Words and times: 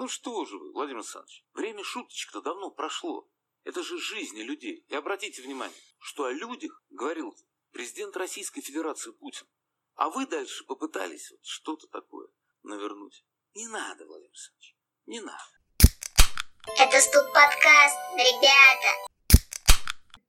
Ну 0.00 0.08
что 0.08 0.46
же 0.46 0.56
вы, 0.56 0.72
Владимир 0.72 1.00
Александрович, 1.00 1.44
время 1.52 1.84
шуточек-то 1.84 2.40
давно 2.40 2.70
прошло. 2.70 3.28
Это 3.64 3.82
же 3.82 3.98
жизни 3.98 4.40
людей. 4.40 4.82
И 4.88 4.94
обратите 4.94 5.42
внимание, 5.42 5.76
что 5.98 6.24
о 6.24 6.32
людях 6.32 6.82
говорил 6.88 7.36
президент 7.70 8.16
Российской 8.16 8.62
Федерации 8.62 9.10
Путин. 9.12 9.46
А 9.96 10.08
вы 10.08 10.26
дальше 10.26 10.64
попытались 10.64 11.30
вот 11.30 11.44
что-то 11.44 11.86
такое 11.88 12.28
навернуть. 12.62 13.26
Не 13.52 13.68
надо, 13.68 14.06
Владимир 14.06 14.30
Александрович, 14.30 14.74
не 15.04 15.20
надо. 15.20 15.52
Это 16.78 16.98
ступ 16.98 17.26
подкаст, 17.34 17.98
ребята. 18.16 19.42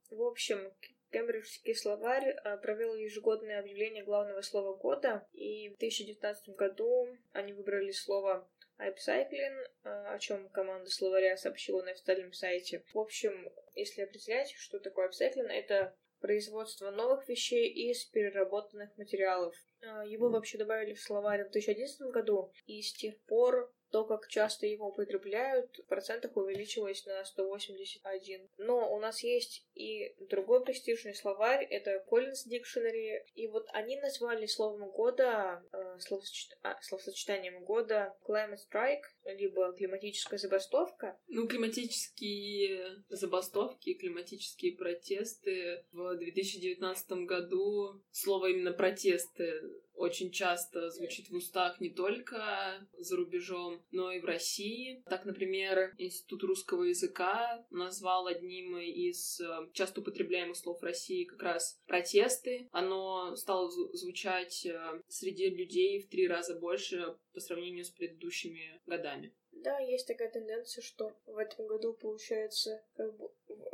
В 0.10 0.22
общем, 0.22 0.70
Кембриджский 1.12 1.76
словарь 1.76 2.30
а, 2.44 2.58
провел 2.58 2.94
ежегодное 2.96 3.62
объявление 3.62 4.04
главного 4.04 4.42
слова 4.42 4.76
года, 4.76 5.26
и 5.32 5.70
в 5.70 5.78
2019 5.78 6.58
году 6.58 7.08
они 7.32 7.54
выбрали 7.54 7.92
слово 7.92 8.52
Upcycling, 8.82 9.66
а, 9.84 10.14
о 10.14 10.20
чем 10.20 10.50
команда 10.50 10.90
словаря 10.90 11.38
сообщила 11.38 11.82
на 11.84 11.92
официальном 11.92 12.34
сайте. 12.34 12.84
В 12.94 13.00
общем, 13.00 13.52
если 13.76 14.02
определять, 14.02 14.52
что 14.52 14.80
такое 14.80 15.10
upcycling, 15.10 15.48
это 15.48 15.96
производство 16.20 16.92
новых 16.92 17.28
вещей 17.28 17.70
из 17.70 18.06
переработанных 18.06 18.96
материалов. 18.98 19.56
А, 19.82 20.06
его 20.06 20.30
вообще 20.30 20.58
добавили 20.58 20.94
в 20.94 21.02
словарь 21.02 21.48
в 21.48 21.52
2011 21.52 22.02
году, 22.12 22.52
и 22.66 22.82
с 22.82 22.94
тех 22.94 23.20
пор 23.26 23.74
то, 23.92 24.06
как 24.06 24.28
часто 24.28 24.66
его 24.66 24.88
употребляют, 24.88 25.78
в 25.78 25.86
процентах 25.88 26.36
увеличилось 26.38 27.06
на 27.06 27.24
181. 27.24 28.50
Но 28.58 28.94
у 28.94 29.00
нас 29.00 29.22
есть 29.22 29.66
и 29.76 30.16
другой 30.30 30.64
престижный 30.64 31.14
словарь, 31.14 31.66
это 31.66 32.04
Collins 32.10 32.48
Dictionary, 32.50 33.20
и 33.36 33.48
вот 33.48 33.68
они 33.74 33.98
назвали 34.00 34.46
словом 34.46 34.90
года, 34.92 35.64
э, 35.72 36.00
словосочет... 36.00 36.58
а, 36.64 36.80
словосочетанием 36.82 37.64
года 37.64 38.16
Climate 38.28 38.60
Strike, 38.72 39.04
либо 39.26 39.74
климатическая 39.74 40.40
забастовка. 40.40 41.20
Ну, 41.28 41.48
климатические 41.48 43.04
забастовки, 43.10 43.94
климатические 43.94 44.76
протесты 44.76 45.86
в 45.92 46.16
2019 46.16 47.12
году, 47.26 48.02
слово 48.12 48.48
именно 48.52 48.72
протесты 48.72 49.62
очень 50.02 50.32
часто 50.32 50.90
звучит 50.90 51.30
в 51.30 51.36
устах 51.36 51.80
не 51.80 51.90
только 51.90 52.88
за 52.98 53.16
рубежом, 53.16 53.82
но 53.92 54.12
и 54.12 54.20
в 54.20 54.26
России. 54.26 55.04
Так, 55.06 55.26
например, 55.26 55.94
Институт 55.98 56.44
русского 56.44 56.84
языка 56.84 57.66
назвал 57.70 58.26
одним 58.28 58.78
из 58.78 59.40
э, 59.40 59.70
часто 59.74 60.02
употребляемых 60.02 60.58
слов 60.58 60.82
России 60.82 61.26
как 61.26 61.44
раз 61.44 61.80
протесты. 61.86 62.68
Оно 62.72 63.36
стало 63.36 63.70
звучать 63.70 64.66
э, 64.66 65.02
среди 65.08 65.50
людей 65.50 66.02
в 66.02 66.10
три 66.10 66.28
раза 66.28 66.56
больше 66.56 67.16
по 67.34 67.40
сравнению 67.40 67.86
с 67.86 67.90
предыдущими 67.92 68.82
годами. 68.88 69.34
Да, 69.52 69.78
есть 69.80 70.08
такая 70.08 70.32
тенденция, 70.32 70.82
что 70.82 71.16
в 71.28 71.38
этом 71.38 71.68
году, 71.68 71.94
получается, 71.94 72.84
как 72.96 73.16
бы 73.16 73.30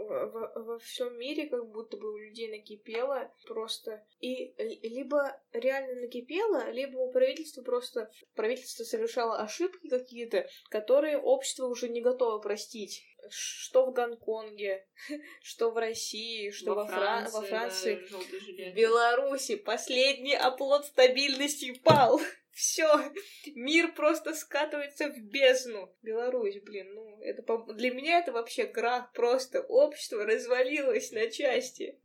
во, 0.08 0.52
во 0.56 0.80
всем 0.80 1.18
мире 1.18 1.48
как 1.48 1.68
будто 1.70 1.98
бы 1.98 2.14
у 2.14 2.18
людей 2.18 2.50
накипело 2.50 3.32
просто. 3.46 4.06
И 4.20 4.54
либо 4.88 5.40
реально 5.54 6.02
накипело, 6.02 6.70
либо 6.72 6.98
у 6.98 7.12
правительства 7.12 7.62
просто 7.62 8.10
правительство 8.36 8.84
совершало 8.84 9.40
ошибки 9.40 9.88
какие-то, 9.88 10.48
которые 10.70 11.18
общество 11.18 11.68
уже 11.68 11.90
не 11.90 12.02
готово 12.02 12.40
простить. 12.40 13.04
Что 13.30 13.88
в 13.88 13.94
Гонконге, 13.94 14.88
что 15.42 15.72
в 15.72 15.78
России, 15.78 16.52
что 16.52 16.76
во, 16.76 16.84
во 16.84 16.88
Франции, 16.88 17.36
во 17.36 17.42
Франции. 17.42 18.08
Да, 18.12 18.72
в 18.72 18.76
Беларуси 18.76 19.56
последний 19.56 20.36
оплот 20.36 20.86
стабильности 20.86 21.74
пал. 21.84 22.22
Все, 22.58 22.90
мир 23.54 23.94
просто 23.94 24.34
скатывается 24.34 25.10
в 25.10 25.20
бездну. 25.20 25.96
Беларусь, 26.02 26.60
блин, 26.64 26.92
ну, 26.96 27.22
это 27.22 27.44
для 27.76 27.92
меня 27.92 28.18
это 28.18 28.32
вообще 28.32 28.66
крах, 28.66 29.14
просто 29.14 29.62
общество 29.62 30.26
развалилось 30.26 31.12
на 31.12 31.30
части. 31.30 32.00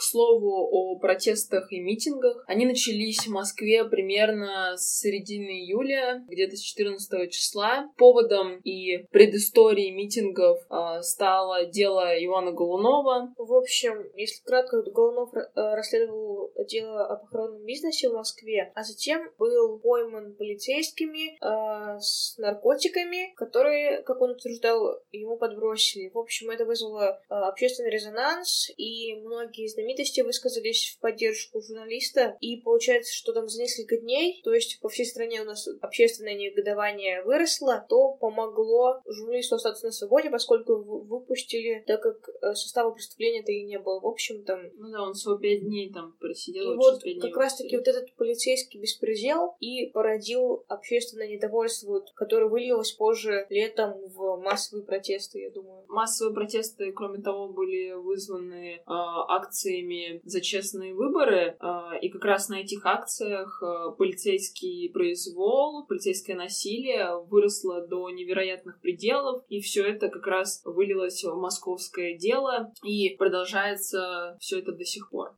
К 0.00 0.02
слову 0.02 0.66
о 0.72 0.98
протестах 0.98 1.70
и 1.70 1.78
митингах, 1.78 2.42
они 2.46 2.64
начались 2.64 3.26
в 3.26 3.30
Москве 3.30 3.84
примерно 3.84 4.78
с 4.78 4.98
середины 4.98 5.50
июля, 5.50 6.24
где-то 6.26 6.56
с 6.56 6.60
14 6.60 7.30
числа. 7.30 7.90
Поводом 7.98 8.60
и 8.60 9.04
предысторией 9.10 9.90
митингов 9.90 10.58
э, 10.70 11.02
стало 11.02 11.66
дело 11.66 12.16
Ивана 12.18 12.52
Голунова. 12.52 13.34
В 13.36 13.52
общем, 13.52 14.10
если 14.14 14.42
кратко, 14.42 14.80
Голунов 14.90 15.34
э, 15.34 15.40
расследовал 15.54 16.50
дело 16.66 17.04
о 17.04 17.16
похоронном 17.16 17.66
бизнесе 17.66 18.08
в 18.08 18.14
Москве, 18.14 18.72
а 18.74 18.82
затем 18.82 19.30
был 19.36 19.80
пойман 19.80 20.34
полицейскими 20.34 21.34
э, 21.34 22.00
с 22.00 22.38
наркотиками, 22.38 23.34
которые, 23.36 24.02
как 24.04 24.22
он 24.22 24.30
утверждал, 24.30 24.98
ему 25.12 25.36
подбросили. 25.36 26.08
В 26.08 26.18
общем, 26.18 26.48
это 26.48 26.64
вызвало 26.64 27.20
э, 27.28 27.34
общественный 27.34 27.90
резонанс, 27.90 28.70
и 28.78 29.14
многие 29.16 29.68
знаменитые 29.68 29.89
знаменитости 29.90 30.20
высказались 30.20 30.94
в 30.96 31.00
поддержку 31.00 31.60
журналиста, 31.60 32.36
и 32.40 32.60
получается, 32.60 33.14
что 33.14 33.32
там 33.32 33.48
за 33.48 33.60
несколько 33.62 33.96
дней, 33.98 34.40
то 34.44 34.52
есть 34.52 34.80
по 34.80 34.88
всей 34.88 35.06
стране 35.06 35.42
у 35.42 35.44
нас 35.44 35.68
общественное 35.80 36.34
негодование 36.34 37.22
выросло, 37.22 37.84
то 37.88 38.12
помогло 38.12 39.00
журналисту 39.06 39.56
остаться 39.56 39.86
на 39.86 39.92
свободе, 39.92 40.30
поскольку 40.30 40.76
выпустили, 40.76 41.82
так 41.86 42.02
как 42.02 42.28
э, 42.28 42.54
состава 42.54 42.92
преступления-то 42.92 43.52
и 43.52 43.64
не 43.64 43.78
было. 43.78 44.00
В 44.00 44.06
общем, 44.06 44.44
там... 44.44 44.60
Ну 44.76 44.90
да, 44.90 45.02
он 45.02 45.14
всего 45.14 45.36
пять 45.36 45.60
дней 45.60 45.92
там 45.92 46.16
просидел. 46.18 46.74
И 46.74 46.76
вот 46.76 47.02
как 47.20 47.36
раз-таки 47.36 47.76
вот 47.76 47.88
этот 47.88 48.14
полицейский 48.14 48.80
беспредел 48.80 49.56
и 49.60 49.86
породил 49.86 50.64
общественное 50.68 51.28
недовольство, 51.28 52.04
которое 52.14 52.48
вылилось 52.48 52.92
позже 52.92 53.46
летом 53.50 53.94
в 54.08 54.36
массовые 54.36 54.84
протесты, 54.84 55.40
я 55.40 55.50
думаю. 55.50 55.84
Массовые 55.88 56.34
протесты, 56.34 56.92
кроме 56.92 57.20
того, 57.20 57.48
были 57.48 57.92
вызваны 57.92 58.76
э, 58.76 58.80
акцией 58.86 59.79
акциями 59.80 60.20
за 60.24 60.40
честные 60.40 60.94
выборы, 60.94 61.56
а, 61.60 61.96
и 62.00 62.08
как 62.08 62.24
раз 62.24 62.48
на 62.48 62.60
этих 62.60 62.84
акциях 62.84 63.62
а, 63.62 63.90
полицейский 63.90 64.90
произвол, 64.90 65.86
полицейское 65.86 66.36
насилие 66.36 67.22
выросло 67.26 67.86
до 67.86 68.10
невероятных 68.10 68.80
пределов, 68.80 69.44
и 69.48 69.60
все 69.60 69.84
это 69.84 70.08
как 70.08 70.26
раз 70.26 70.62
вылилось 70.64 71.24
в 71.24 71.34
московское 71.36 72.16
дело, 72.16 72.72
и 72.82 73.10
продолжается 73.16 74.36
все 74.40 74.58
это 74.58 74.72
до 74.72 74.84
сих 74.84 75.10
пор. 75.10 75.34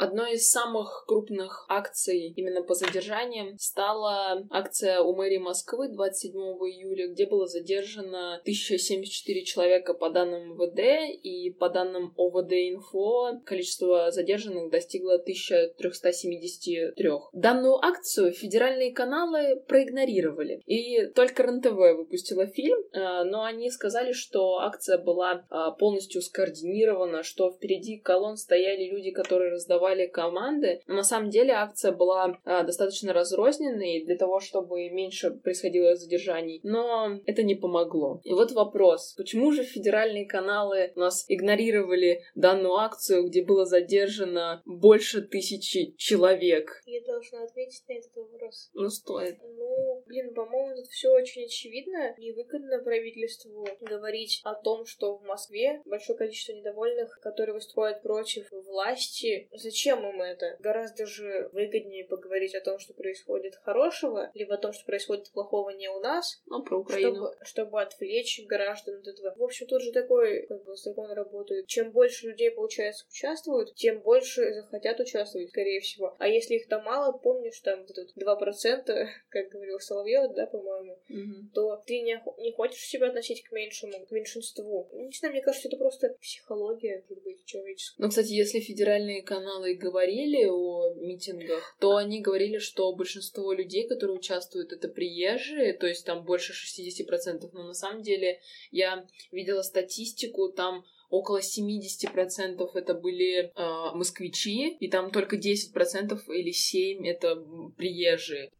Одной 0.00 0.36
из 0.36 0.48
самых 0.48 1.04
крупных 1.06 1.66
акций 1.68 2.32
именно 2.34 2.62
по 2.62 2.72
задержаниям 2.72 3.58
стала 3.58 4.46
акция 4.48 5.02
у 5.02 5.14
мэрии 5.14 5.36
Москвы 5.36 5.88
27 5.88 6.32
июля, 6.32 7.08
где 7.08 7.26
было 7.26 7.46
задержано 7.46 8.36
1074 8.36 9.44
человека 9.44 9.92
по 9.92 10.08
данным 10.08 10.54
МВД, 10.54 11.20
и 11.22 11.50
по 11.50 11.68
данным 11.68 12.14
ОВД-инфо 12.16 13.42
количество 13.44 14.10
задержанных 14.10 14.70
достигло 14.70 15.16
1373. 15.16 17.10
Данную 17.34 17.74
акцию 17.84 18.32
федеральные 18.32 18.94
каналы 18.94 19.62
проигнорировали, 19.68 20.62
и 20.64 21.08
только 21.08 21.42
РНТВ 21.42 21.76
выпустила 21.98 22.46
фильм, 22.46 22.78
э, 22.94 23.24
но 23.24 23.44
они 23.44 23.68
сказали, 23.70 24.12
что 24.12 24.60
акция 24.60 24.96
была 24.96 25.44
э, 25.50 25.78
полностью 25.78 26.22
скоординирована, 26.22 27.22
что 27.22 27.50
впереди 27.50 27.98
колонн 27.98 28.38
стояли 28.38 28.84
люди, 28.84 29.10
которые 29.10 29.52
раздавали 29.52 29.89
существовали 29.90 30.06
команды, 30.06 30.80
но 30.86 30.94
на 30.94 31.02
самом 31.02 31.30
деле 31.30 31.52
акция 31.52 31.92
была 31.92 32.38
а, 32.44 32.62
достаточно 32.62 33.12
разрозненной 33.12 34.04
для 34.04 34.16
того, 34.16 34.40
чтобы 34.40 34.88
меньше 34.90 35.30
происходило 35.30 35.96
задержаний, 35.96 36.60
но 36.62 37.18
это 37.26 37.42
не 37.42 37.54
помогло. 37.54 38.20
И 38.24 38.32
вот 38.32 38.52
вопрос, 38.52 39.14
почему 39.16 39.52
же 39.52 39.64
федеральные 39.64 40.26
каналы 40.26 40.92
у 40.96 41.00
нас 41.00 41.24
игнорировали 41.28 42.22
данную 42.34 42.74
акцию, 42.74 43.26
где 43.26 43.44
было 43.44 43.64
задержано 43.64 44.62
больше 44.64 45.22
тысячи 45.22 45.94
человек? 45.96 46.82
Я 46.86 47.00
должна 47.04 47.44
ответить 47.44 47.82
на 47.88 47.94
этот 47.94 48.16
вопрос. 48.16 48.70
Ну, 48.74 48.88
стоит. 48.88 49.38
Ну, 49.42 50.02
блин, 50.06 50.34
по-моему, 50.34 50.76
тут 50.76 50.86
все 50.86 51.08
очень 51.10 51.44
очевидно. 51.44 52.14
Невыгодно 52.18 52.78
правительству 52.82 53.66
говорить 53.80 54.40
о 54.44 54.54
том, 54.54 54.86
что 54.86 55.16
в 55.18 55.24
Москве 55.24 55.82
большое 55.84 56.18
количество 56.18 56.52
недовольных, 56.52 57.18
которые 57.20 57.54
выступают 57.54 58.02
против 58.02 58.50
власти. 58.50 59.48
Зачем 59.52 59.79
зачем 59.80 60.06
им 60.06 60.20
это? 60.20 60.56
Гораздо 60.60 61.06
же 61.06 61.48
выгоднее 61.52 62.04
поговорить 62.04 62.54
о 62.54 62.60
том, 62.60 62.78
что 62.78 62.92
происходит 62.92 63.56
хорошего, 63.56 64.30
либо 64.34 64.54
о 64.54 64.58
том, 64.58 64.72
что 64.72 64.84
происходит 64.84 65.30
плохого 65.32 65.70
не 65.70 65.88
у 65.88 66.00
нас. 66.00 66.42
Ну, 66.46 66.62
про 66.62 66.78
Украину. 66.78 67.14
Чтобы, 67.14 67.36
чтобы 67.44 67.82
отвлечь 67.82 68.42
граждан 68.46 69.00
от 69.00 69.06
этого. 69.06 69.34
В 69.36 69.42
общем, 69.42 69.66
тут 69.66 69.82
же 69.82 69.92
такой 69.92 70.46
как 70.46 70.64
бы, 70.64 70.76
закон 70.76 71.10
работает. 71.12 71.66
Чем 71.66 71.92
больше 71.92 72.28
людей, 72.28 72.50
получается, 72.50 73.06
участвуют, 73.08 73.74
тем 73.74 74.00
больше 74.00 74.52
захотят 74.52 75.00
участвовать, 75.00 75.48
скорее 75.48 75.80
всего. 75.80 76.14
А 76.18 76.28
если 76.28 76.54
их 76.54 76.68
там 76.68 76.84
мало, 76.84 77.16
помнишь, 77.16 77.58
там 77.60 77.80
вот 77.86 77.94
тут 77.94 78.16
2%, 78.16 79.06
как 79.30 79.48
говорил 79.48 79.78
Соловьев, 79.80 80.34
да, 80.34 80.46
по-моему, 80.46 80.98
угу. 81.08 81.50
то 81.54 81.82
ты 81.86 82.00
не, 82.02 82.22
не 82.38 82.52
хочешь 82.52 82.82
себя 82.82 83.08
относить 83.08 83.44
к 83.44 83.52
меньшему, 83.52 84.04
к 84.06 84.10
меньшинству. 84.10 84.88
Не 84.92 85.12
знаю, 85.12 85.32
мне 85.32 85.42
кажется, 85.42 85.68
это 85.68 85.76
просто 85.76 86.16
психология, 86.20 87.04
может 87.08 87.24
быть, 87.24 87.44
человеческая. 87.46 88.02
Ну, 88.02 88.08
кстати, 88.08 88.32
если 88.32 88.60
федеральные 88.60 89.22
каналы 89.22 89.69
и 89.70 89.76
говорили 89.76 90.44
о 90.46 90.94
митингах, 90.94 91.76
то 91.80 91.96
они 91.96 92.20
говорили, 92.20 92.58
что 92.58 92.92
большинство 92.94 93.52
людей, 93.52 93.88
которые 93.88 94.18
участвуют, 94.18 94.72
это 94.72 94.88
приезжие, 94.88 95.72
то 95.72 95.86
есть 95.86 96.04
там 96.04 96.24
больше 96.24 96.52
60%, 96.52 97.50
но 97.52 97.64
на 97.64 97.74
самом 97.74 98.02
деле 98.02 98.40
я 98.70 99.06
видела 99.30 99.62
статистику, 99.62 100.50
там 100.50 100.84
около 101.10 101.40
70% 101.40 102.70
это 102.74 102.94
были 102.94 103.52
э, 103.54 103.94
москвичи, 103.94 104.76
и 104.78 104.88
там 104.88 105.10
только 105.10 105.36
10% 105.36 106.18
или 106.28 106.52
7% 106.52 107.06
это 107.06 107.36
приезжие. 107.76 108.50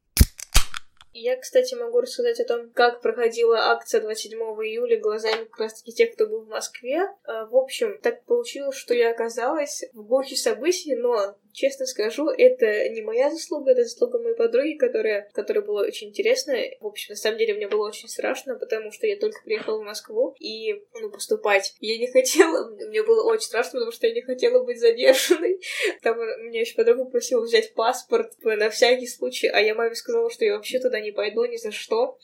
Я, 1.13 1.37
кстати, 1.37 1.75
могу 1.75 2.01
рассказать 2.01 2.39
о 2.41 2.45
том, 2.45 2.71
как 2.71 3.01
проходила 3.01 3.71
акция 3.71 4.01
27 4.01 4.39
июля 4.39 5.01
глазами 5.01 5.45
как 5.45 5.59
раз-таки 5.59 5.93
тех, 5.93 6.15
кто 6.15 6.27
был 6.27 6.43
в 6.43 6.49
Москве. 6.49 7.09
А, 7.25 7.47
в 7.47 7.57
общем, 7.57 7.99
так 8.01 8.25
получилось, 8.25 8.77
что 8.77 8.95
я 8.95 9.11
оказалась 9.11 9.85
в 9.93 10.03
гуще 10.03 10.37
событий, 10.37 10.95
но 10.95 11.35
Честно 11.53 11.87
скажу, 11.87 12.29
это 12.29 12.89
не 12.91 13.03
моя 13.03 13.31
заслуга, 13.31 13.73
это 13.73 13.85
заслуга 13.85 14.19
моей 14.19 14.37
подруги, 14.37 14.75
которая, 14.75 15.29
которая 15.33 15.65
была 15.65 15.83
очень 15.83 16.09
интересная. 16.09 16.77
В 16.81 16.87
общем, 16.87 17.07
на 17.11 17.17
самом 17.17 17.39
деле 17.39 17.55
мне 17.55 17.69
было 17.69 17.89
очень 17.89 18.09
страшно, 18.09 18.55
потому 18.55 18.93
что 18.93 19.07
я 19.07 19.17
только 19.17 19.43
приехала 19.45 19.79
в 19.79 19.85
Москву 19.85 20.35
и, 20.39 20.83
ну, 21.01 21.11
поступать 21.11 21.75
я 21.81 21.99
не 21.99 22.07
хотела. 22.07 22.71
Мне 22.71 23.03
было 23.03 23.25
очень 23.31 23.47
страшно, 23.47 23.73
потому 23.73 23.93
что 23.93 24.07
я 24.07 24.15
не 24.15 24.23
хотела 24.23 24.63
быть 24.65 24.79
задержанной. 24.79 25.61
Там 26.03 26.19
меня 26.19 26.61
еще 26.61 26.75
подруга 26.75 27.05
просила 27.05 27.43
взять 27.43 27.75
паспорт 27.75 28.33
на 28.43 28.71
всякий 28.71 29.07
случай, 29.07 29.49
а 29.49 29.61
я 29.61 29.75
маме 29.75 29.95
сказала, 29.95 30.31
что 30.31 30.45
я 30.45 30.55
вообще 30.55 30.79
туда 30.79 31.01
не 31.01 31.13
пойду 31.13 31.45
ни 31.45 31.57
за 31.57 31.73
что. 31.73 32.19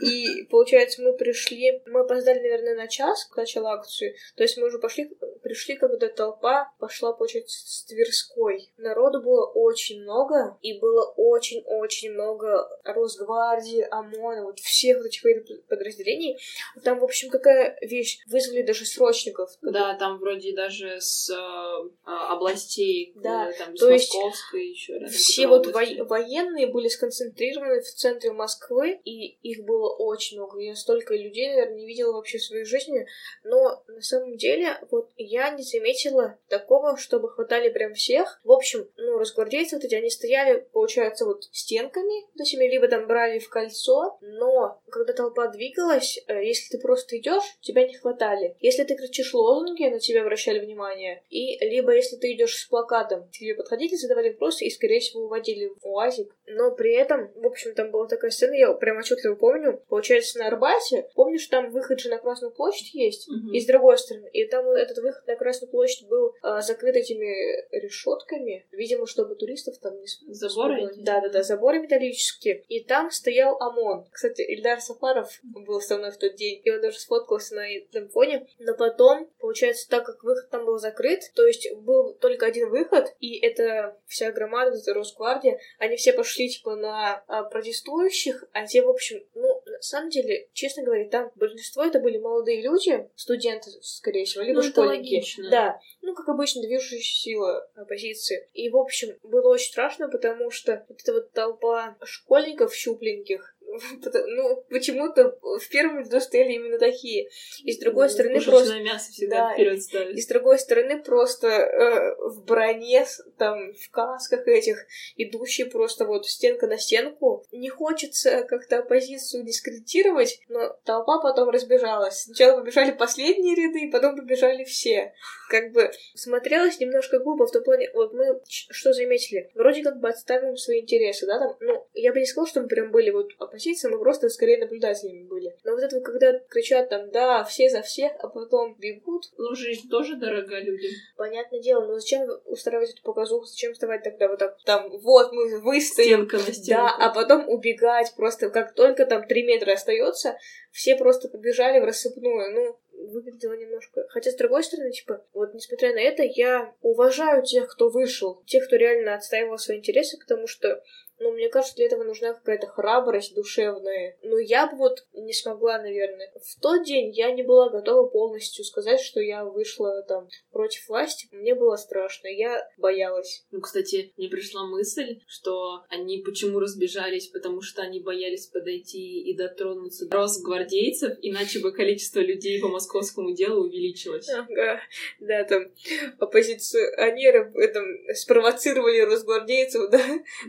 И, 0.00 0.44
получается, 0.50 1.02
мы 1.02 1.12
пришли, 1.14 1.82
мы 1.86 2.00
опоздали, 2.00 2.38
наверное, 2.38 2.76
на 2.76 2.88
час 2.88 3.24
к 3.26 3.36
началу 3.36 3.68
акции. 3.68 4.16
То 4.36 4.42
есть 4.42 4.56
мы 4.56 4.66
уже 4.66 4.78
пошли, 4.78 5.10
пришли, 5.42 5.76
когда 5.76 6.08
толпа 6.08 6.72
пошла, 6.78 7.12
получается, 7.12 7.58
с 7.66 7.84
Тверской. 7.84 8.70
Народу 8.76 9.22
было 9.22 9.46
очень 9.46 10.02
много, 10.02 10.58
и 10.62 10.78
было 10.78 11.12
очень-очень 11.16 12.12
много 12.12 12.68
Росгвардии, 12.84 13.86
ОМОНа, 13.90 14.44
вот 14.44 14.58
всех 14.58 14.98
вот 14.98 15.06
этих 15.06 15.22
подразделений. 15.66 16.38
Там, 16.84 17.00
в 17.00 17.04
общем, 17.04 17.30
какая 17.30 17.78
вещь, 17.82 18.18
вызвали 18.26 18.62
даже 18.62 18.84
срочников. 18.84 19.50
Да, 19.62 19.94
там 19.94 20.18
вроде 20.18 20.54
даже 20.54 21.00
с 21.00 21.30
э, 21.30 21.90
областей, 22.04 23.12
да, 23.16 23.50
там, 23.58 23.74
то 23.74 23.86
с 23.86 23.90
есть 23.90 24.14
Московской 24.14 24.68
еще. 24.68 25.06
Все 25.06 25.46
вот 25.46 25.66
во- 25.66 26.04
военные 26.04 26.66
были 26.66 26.88
сконцентрированы 26.88 27.80
в 27.80 27.88
центре 27.94 28.32
Москвы, 28.32 29.00
и 29.04 29.38
их 29.42 29.64
было 29.64 29.94
очень 29.94 30.38
много. 30.38 30.60
Я 30.60 30.74
столько 30.74 31.14
людей, 31.14 31.48
наверное, 31.48 31.76
не 31.76 31.86
видела 31.86 32.12
вообще 32.12 32.38
в 32.38 32.44
своей 32.44 32.64
жизни. 32.64 33.06
Но 33.44 33.82
на 33.86 34.02
самом 34.02 34.36
деле, 34.36 34.78
вот 34.90 35.10
я 35.16 35.50
не 35.50 35.62
заметила 35.62 36.38
такого, 36.48 36.96
чтобы 36.96 37.30
хватали 37.30 37.70
прям 37.70 37.94
всех. 37.94 38.40
В 38.44 38.52
общем, 38.52 38.88
ну, 38.96 39.18
разгвардейцы 39.18 39.76
вот 39.76 39.84
эти, 39.84 39.94
они 39.94 40.10
стояли, 40.10 40.66
получается, 40.72 41.24
вот 41.24 41.44
стенками, 41.52 42.26
то 42.36 42.42
есть 42.42 42.54
либо 42.54 42.88
там 42.88 43.06
брали 43.06 43.38
в 43.38 43.48
кольцо, 43.48 44.18
но 44.20 44.80
когда 44.90 45.12
толпа 45.12 45.48
двигалась, 45.48 46.18
э, 46.26 46.44
если 46.44 46.76
ты 46.76 46.82
просто 46.82 47.18
идешь, 47.18 47.56
тебя 47.60 47.86
не 47.86 47.94
хватали. 47.94 48.56
Если 48.60 48.84
ты 48.84 48.96
кричишь 48.96 49.34
лозунги, 49.34 49.84
на 49.84 49.98
тебя 49.98 50.22
обращали 50.22 50.58
внимание. 50.58 51.24
И 51.30 51.58
либо 51.64 51.94
если 51.94 52.16
ты 52.16 52.32
идешь 52.32 52.56
с 52.56 52.66
плакатом, 52.66 53.28
тебе 53.30 53.54
подходили, 53.54 53.94
задавали 53.94 54.30
вопросы 54.30 54.64
и, 54.64 54.70
скорее 54.70 55.00
всего, 55.00 55.24
уводили 55.24 55.72
в 55.80 55.86
УАЗик. 55.86 56.34
Но 56.46 56.72
при 56.72 56.94
этом, 56.94 57.32
в 57.34 57.46
общем, 57.46 57.74
там 57.74 57.90
была 57.90 58.06
такая 58.06 58.30
сцена, 58.30 58.54
я 58.54 58.72
прям 58.74 58.98
отчетливо 58.98 59.29
помню, 59.36 59.82
получается, 59.88 60.38
на 60.38 60.46
Арбате, 60.48 61.08
помнишь, 61.14 61.46
там 61.46 61.70
выход 61.70 62.00
же 62.00 62.08
на 62.08 62.18
Красную 62.18 62.52
площадь 62.52 62.94
есть, 62.94 63.28
Мгм. 63.28 63.52
и 63.52 63.60
с 63.60 63.66
другой 63.66 63.98
стороны. 63.98 64.28
И 64.32 64.44
там 64.46 64.68
этот 64.70 64.98
выход 64.98 65.26
на 65.26 65.36
Красную 65.36 65.70
площадь 65.70 66.06
был 66.08 66.34
а, 66.42 66.60
закрыт 66.60 66.96
этими 66.96 67.66
решетками, 67.76 68.66
видимо, 68.72 69.06
чтобы 69.06 69.34
туристов 69.34 69.78
там 69.78 69.98
не 70.00 70.06
Заборы? 70.34 70.90
Да-да-да, 70.96 71.42
заборы 71.42 71.80
металлические. 71.80 72.64
И 72.68 72.82
там 72.84 73.10
стоял 73.10 73.56
ОМОН. 73.60 74.06
Кстати, 74.12 74.42
Ильдар 74.42 74.80
Сафаров 74.80 75.28
был 75.42 75.80
со 75.80 75.96
мной 75.98 76.10
в 76.10 76.16
тот 76.18 76.34
день, 76.34 76.60
и 76.64 76.70
он 76.70 76.80
даже 76.80 76.98
сфоткался 76.98 77.54
на 77.56 77.68
этом 77.68 78.08
фоне. 78.08 78.46
Но 78.58 78.74
потом, 78.74 79.28
получается, 79.38 79.88
так 79.88 80.04
как 80.04 80.22
выход 80.24 80.50
там 80.50 80.64
был 80.64 80.78
закрыт, 80.78 81.20
то 81.34 81.46
есть 81.46 81.70
был 81.76 82.14
только 82.14 82.46
один 82.46 82.70
выход, 82.70 83.14
и 83.20 83.38
это 83.38 83.96
вся 84.06 84.30
громада, 84.32 84.76
это 84.76 84.94
Росгвардия, 84.94 85.58
они 85.78 85.96
все 85.96 86.12
пошли, 86.12 86.48
типа, 86.48 86.76
на 86.76 87.22
а, 87.26 87.44
протестующих, 87.44 88.44
а 88.52 88.66
те, 88.66 88.82
в 88.82 88.88
общем, 88.88 89.19
ну, 89.34 89.62
на 89.66 89.80
самом 89.80 90.10
деле, 90.10 90.48
честно 90.52 90.82
говоря, 90.82 91.08
там 91.08 91.30
большинство 91.34 91.84
это 91.84 92.00
были 92.00 92.18
молодые 92.18 92.62
люди, 92.62 93.08
студенты, 93.16 93.70
скорее 93.82 94.24
всего, 94.24 94.42
либо 94.42 94.62
Ну, 94.62 94.68
школьники. 94.68 95.14
логично. 95.14 95.50
Да, 95.50 95.80
ну, 96.02 96.14
как 96.14 96.28
обычно, 96.28 96.62
движущая 96.62 97.00
сила 97.00 97.68
оппозиции. 97.74 98.48
И, 98.52 98.68
в 98.68 98.76
общем, 98.76 99.16
было 99.22 99.48
очень 99.48 99.70
страшно, 99.70 100.08
потому 100.08 100.50
что 100.50 100.84
вот 100.88 101.00
эта 101.00 101.12
вот 101.12 101.32
толпа 101.32 101.96
школьников 102.04 102.74
щупленьких, 102.74 103.56
ну, 104.26 104.64
почему-то 104.68 105.38
в 105.42 105.68
первом 105.70 106.00
ряду 106.00 106.20
стояли 106.20 106.52
именно 106.52 106.78
такие. 106.78 107.28
И 107.64 107.72
с 107.72 107.78
другой 107.78 108.06
Ну, 108.06 108.12
стороны 108.12 108.40
просто... 108.40 108.80
мясо 108.80 109.12
всегда 109.12 109.48
Да, 109.48 109.54
вперед 109.54 109.76
И 109.76 109.80
ставить. 109.80 110.22
с 110.22 110.26
другой 110.26 110.58
стороны 110.58 111.02
просто 111.02 111.48
э, 111.48 112.14
в 112.18 112.44
броне, 112.44 113.06
там, 113.38 113.72
в 113.74 113.90
касках 113.90 114.46
этих, 114.46 114.84
идущие 115.16 115.66
просто 115.66 116.04
вот 116.04 116.26
стенка 116.26 116.66
на 116.66 116.78
стенку. 116.78 117.44
Не 117.52 117.68
хочется 117.68 118.42
как-то 118.42 118.78
оппозицию 118.78 119.44
дискредитировать, 119.44 120.40
но 120.48 120.76
толпа 120.84 121.20
потом 121.20 121.50
разбежалась. 121.50 122.22
Сначала 122.24 122.60
побежали 122.60 122.92
последние 122.92 123.54
ряды, 123.54 123.90
потом 123.92 124.16
побежали 124.16 124.64
все. 124.64 125.12
Как 125.48 125.72
бы 125.72 125.90
смотрелось 126.14 126.78
немножко 126.80 127.18
глупо 127.18 127.46
в 127.46 127.52
том 127.52 127.62
плане, 127.62 127.90
вот 127.94 128.12
мы 128.12 128.40
что 128.46 128.92
заметили? 128.92 129.50
Вроде 129.54 129.82
как 129.82 129.98
бы 130.00 130.08
отставим 130.08 130.56
свои 130.56 130.80
интересы, 130.80 131.26
да, 131.26 131.38
там, 131.38 131.56
ну, 131.60 131.86
я 131.94 132.12
бы 132.12 132.20
не 132.20 132.26
сказала, 132.26 132.46
что 132.48 132.60
мы 132.62 132.68
прям 132.68 132.90
были 132.90 133.10
вот 133.10 133.30
оппозиция, 133.60 133.90
мы 133.90 133.98
просто 133.98 134.28
скорее 134.28 134.58
наблюдателями 134.58 135.24
были. 135.24 135.56
Но 135.64 135.72
вот 135.72 135.82
это 135.82 135.96
вот, 135.96 136.04
когда 136.04 136.38
кричат 136.48 136.88
там, 136.88 137.10
да, 137.10 137.44
все 137.44 137.68
за 137.68 137.82
всех, 137.82 138.12
а 138.18 138.28
потом 138.28 138.76
бегут, 138.78 139.24
Ну, 139.36 139.54
жизнь 139.54 139.88
тоже 139.88 140.16
дорога 140.16 140.58
людям. 140.58 140.90
Понятное 141.16 141.60
дело, 141.60 141.86
но 141.86 141.98
зачем 141.98 142.28
устраивать 142.46 142.90
эту 142.90 143.02
показуху, 143.02 143.44
зачем 143.44 143.72
вставать 143.72 144.02
тогда 144.02 144.28
вот 144.28 144.38
так, 144.38 144.56
там, 144.64 144.90
вот 144.90 145.32
мы 145.32 145.60
выстоим, 145.60 146.28
Стенка 146.28 146.36
на 146.36 146.52
стенку. 146.52 146.82
да, 146.82 146.96
а 146.98 147.12
потом 147.14 147.48
убегать 147.48 148.12
просто, 148.16 148.50
как 148.50 148.74
только 148.74 149.06
там 149.06 149.26
три 149.26 149.42
метра 149.42 149.72
остается, 149.72 150.36
все 150.70 150.96
просто 150.96 151.28
побежали 151.28 151.80
в 151.80 151.84
рассыпную, 151.84 152.52
ну, 152.54 152.78
выглядело 153.08 153.54
немножко... 153.54 154.06
Хотя, 154.10 154.30
с 154.30 154.36
другой 154.36 154.62
стороны, 154.62 154.90
типа, 154.92 155.24
вот 155.32 155.54
несмотря 155.54 155.92
на 155.94 156.00
это, 156.00 156.22
я 156.22 156.74
уважаю 156.82 157.42
тех, 157.42 157.68
кто 157.68 157.88
вышел, 157.88 158.42
тех, 158.46 158.66
кто 158.66 158.76
реально 158.76 159.14
отстаивал 159.14 159.58
свои 159.58 159.78
интересы, 159.78 160.18
потому 160.18 160.46
что 160.46 160.82
ну, 161.20 161.32
мне 161.32 161.50
кажется, 161.50 161.76
для 161.76 161.86
этого 161.86 162.02
нужна 162.02 162.32
какая-то 162.32 162.66
храбрость 162.66 163.34
душевная. 163.34 164.16
Но 164.22 164.38
я 164.38 164.66
бы 164.66 164.78
вот 164.78 165.06
не 165.12 165.34
смогла, 165.34 165.78
наверное. 165.78 166.32
В 166.42 166.60
тот 166.60 166.84
день 166.84 167.12
я 167.12 167.30
не 167.30 167.42
была 167.42 167.68
готова 167.68 168.08
полностью 168.08 168.64
сказать, 168.64 169.00
что 169.00 169.20
я 169.20 169.44
вышла 169.44 170.02
там 170.02 170.28
против 170.50 170.88
власти. 170.88 171.28
Мне 171.30 171.54
было 171.54 171.76
страшно, 171.76 172.28
я 172.28 172.66
боялась. 172.78 173.44
Ну, 173.50 173.60
кстати, 173.60 174.12
мне 174.16 174.28
пришла 174.28 174.66
мысль, 174.66 175.20
что 175.26 175.82
они 175.90 176.22
почему 176.24 176.58
разбежались, 176.58 177.28
потому 177.28 177.60
что 177.60 177.82
они 177.82 178.00
боялись 178.00 178.46
подойти 178.46 179.20
и 179.20 179.36
дотронуться 179.36 180.06
до 180.06 180.16
росгвардейцев, 180.16 181.18
иначе 181.20 181.60
бы 181.60 181.72
количество 181.72 182.20
людей 182.20 182.60
по 182.62 182.68
московскому 182.68 183.34
делу 183.34 183.64
увеличилось. 183.64 184.28
Ага, 184.30 184.80
да, 185.20 185.44
там 185.44 185.70
оппозиционеры 186.18 187.52
этом, 187.56 187.84
спровоцировали 188.14 189.00
росгвардейцев, 189.00 189.90
да, 189.90 190.00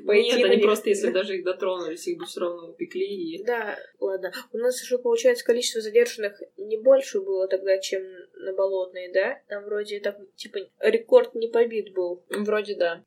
пойти 0.06 0.38
Нет, 0.38 0.48
на 0.48 0.61
просто, 0.62 0.90
если 0.90 1.12
даже 1.12 1.38
их 1.38 1.44
дотронулись, 1.44 2.08
их 2.08 2.18
бы 2.18 2.26
все 2.26 2.42
равно 2.42 2.70
упекли 2.70 3.06
и... 3.06 3.44
Да, 3.44 3.78
ладно. 4.00 4.32
У 4.52 4.58
нас 4.58 4.82
уже, 4.82 4.98
получается, 4.98 5.46
количество 5.46 5.82
задержанных 5.82 6.42
не 6.58 6.78
больше 6.78 7.22
было 7.22 7.48
тогда, 7.48 7.78
чем 7.80 8.02
на 8.36 8.54
Болотной, 8.54 9.12
да? 9.14 9.40
Там 9.48 9.66
вроде 9.66 10.00
так, 10.00 10.18
типа, 10.36 10.60
рекорд 10.80 11.36
не 11.36 11.48
побит 11.48 11.94
был. 11.94 12.24
Вроде 12.30 12.76
да. 12.76 13.04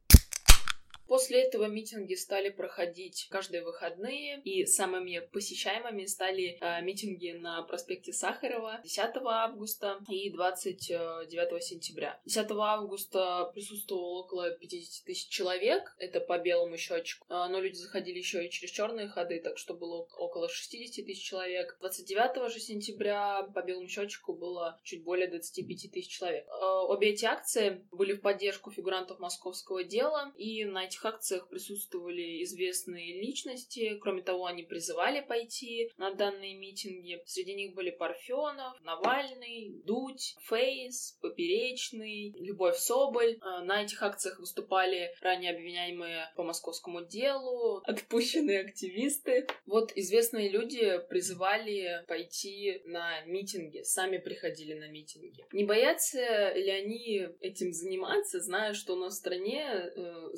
После 1.06 1.42
этого 1.42 1.66
митинги 1.66 2.14
стали 2.14 2.50
проходить 2.50 3.26
каждые 3.30 3.62
выходные, 3.62 4.40
и 4.44 4.64
самыми 4.66 5.20
посещаемыми 5.32 6.06
стали 6.06 6.58
э, 6.60 6.82
митинги 6.82 7.32
на 7.32 7.62
проспекте 7.62 8.12
Сахарова 8.12 8.80
10 8.82 8.98
августа 9.24 9.98
и 10.08 10.30
29 10.30 11.62
сентября. 11.62 12.20
10 12.24 12.46
августа 12.50 13.50
присутствовало 13.54 14.20
около 14.20 14.50
50 14.50 15.04
тысяч 15.04 15.28
человек, 15.28 15.94
это 15.98 16.20
по 16.20 16.38
белому 16.38 16.76
счетчику, 16.76 17.24
Э, 17.34 17.48
но 17.48 17.60
люди 17.60 17.76
заходили 17.76 18.18
еще 18.18 18.44
и 18.46 18.50
через 18.50 18.70
черные 18.70 19.08
ходы, 19.08 19.40
так 19.40 19.58
что 19.58 19.74
было 19.74 20.06
около 20.16 20.48
60 20.48 21.04
тысяч 21.04 21.22
человек. 21.22 21.76
29 21.80 22.52
же 22.52 22.60
сентября 22.60 23.42
по 23.54 23.62
белому 23.62 23.88
счетчику 23.88 24.34
было 24.34 24.78
чуть 24.82 25.02
более 25.02 25.28
25 25.28 25.90
тысяч 25.92 26.08
человек. 26.08 26.46
Э, 26.48 26.84
Обе 26.88 27.10
эти 27.10 27.24
акции 27.24 27.86
были 27.90 28.12
в 28.12 28.20
поддержку 28.20 28.70
фигурантов 28.70 29.18
московского 29.18 29.84
дела, 29.84 30.32
и 30.36 30.64
на 30.64 30.84
этих 30.84 30.93
этих 30.94 31.04
акциях 31.04 31.48
присутствовали 31.48 32.42
известные 32.44 33.20
личности. 33.20 33.98
Кроме 34.00 34.22
того, 34.22 34.46
они 34.46 34.62
призывали 34.62 35.20
пойти 35.20 35.90
на 35.96 36.12
данные 36.14 36.54
митинги. 36.54 37.20
Среди 37.26 37.54
них 37.54 37.74
были 37.74 37.90
Парфенов, 37.90 38.80
Навальный, 38.82 39.82
Дудь, 39.84 40.36
Фейс, 40.48 41.18
Поперечный, 41.20 42.34
Любовь 42.38 42.76
Соболь. 42.76 43.38
А, 43.40 43.62
на 43.64 43.82
этих 43.82 44.02
акциях 44.02 44.38
выступали 44.38 45.12
ранее 45.20 45.52
обвиняемые 45.52 46.30
по 46.36 46.42
московскому 46.42 47.04
делу, 47.04 47.82
отпущенные 47.84 48.60
активисты. 48.60 49.46
Вот 49.66 49.92
известные 49.96 50.48
люди 50.48 51.00
призывали 51.08 52.04
пойти 52.06 52.82
на 52.84 53.22
митинги, 53.24 53.82
сами 53.82 54.18
приходили 54.18 54.74
на 54.74 54.88
митинги. 54.88 55.44
Не 55.52 55.64
боятся 55.64 56.52
ли 56.54 56.70
они 56.70 57.26
этим 57.40 57.72
заниматься, 57.72 58.40
зная, 58.40 58.74
что 58.74 58.94
у 58.94 58.96
нас 58.96 59.14
в 59.14 59.18
стране 59.18 59.64
э, 59.64 60.30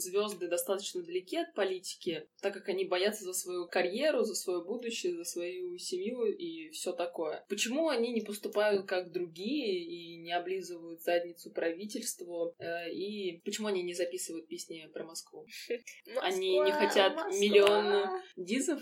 звезды 0.46 0.48
достаточно 0.48 1.02
далеки 1.02 1.36
от 1.36 1.54
политики, 1.54 2.26
так 2.40 2.54
как 2.54 2.68
они 2.68 2.84
боятся 2.84 3.24
за 3.24 3.32
свою 3.32 3.68
карьеру, 3.68 4.22
за 4.22 4.34
свое 4.34 4.62
будущее, 4.64 5.14
за 5.14 5.24
свою 5.24 5.78
семью 5.78 6.24
и 6.24 6.70
все 6.70 6.92
такое. 6.92 7.44
Почему 7.48 7.88
они 7.88 8.12
не 8.12 8.20
поступают 8.20 8.86
как 8.86 9.12
другие 9.12 9.84
и 9.84 10.16
не 10.16 10.32
облизывают 10.32 11.02
задницу 11.02 11.50
правительству? 11.50 12.54
Э, 12.58 12.90
и 12.90 13.40
почему 13.44 13.68
они 13.68 13.82
не 13.82 13.94
записывают 13.94 14.48
песни 14.48 14.88
про 14.92 15.04
Москву? 15.04 15.46
Они 16.22 16.58
не 16.58 16.72
хотят 16.72 17.14
миллион 17.32 18.20
дизов? 18.36 18.80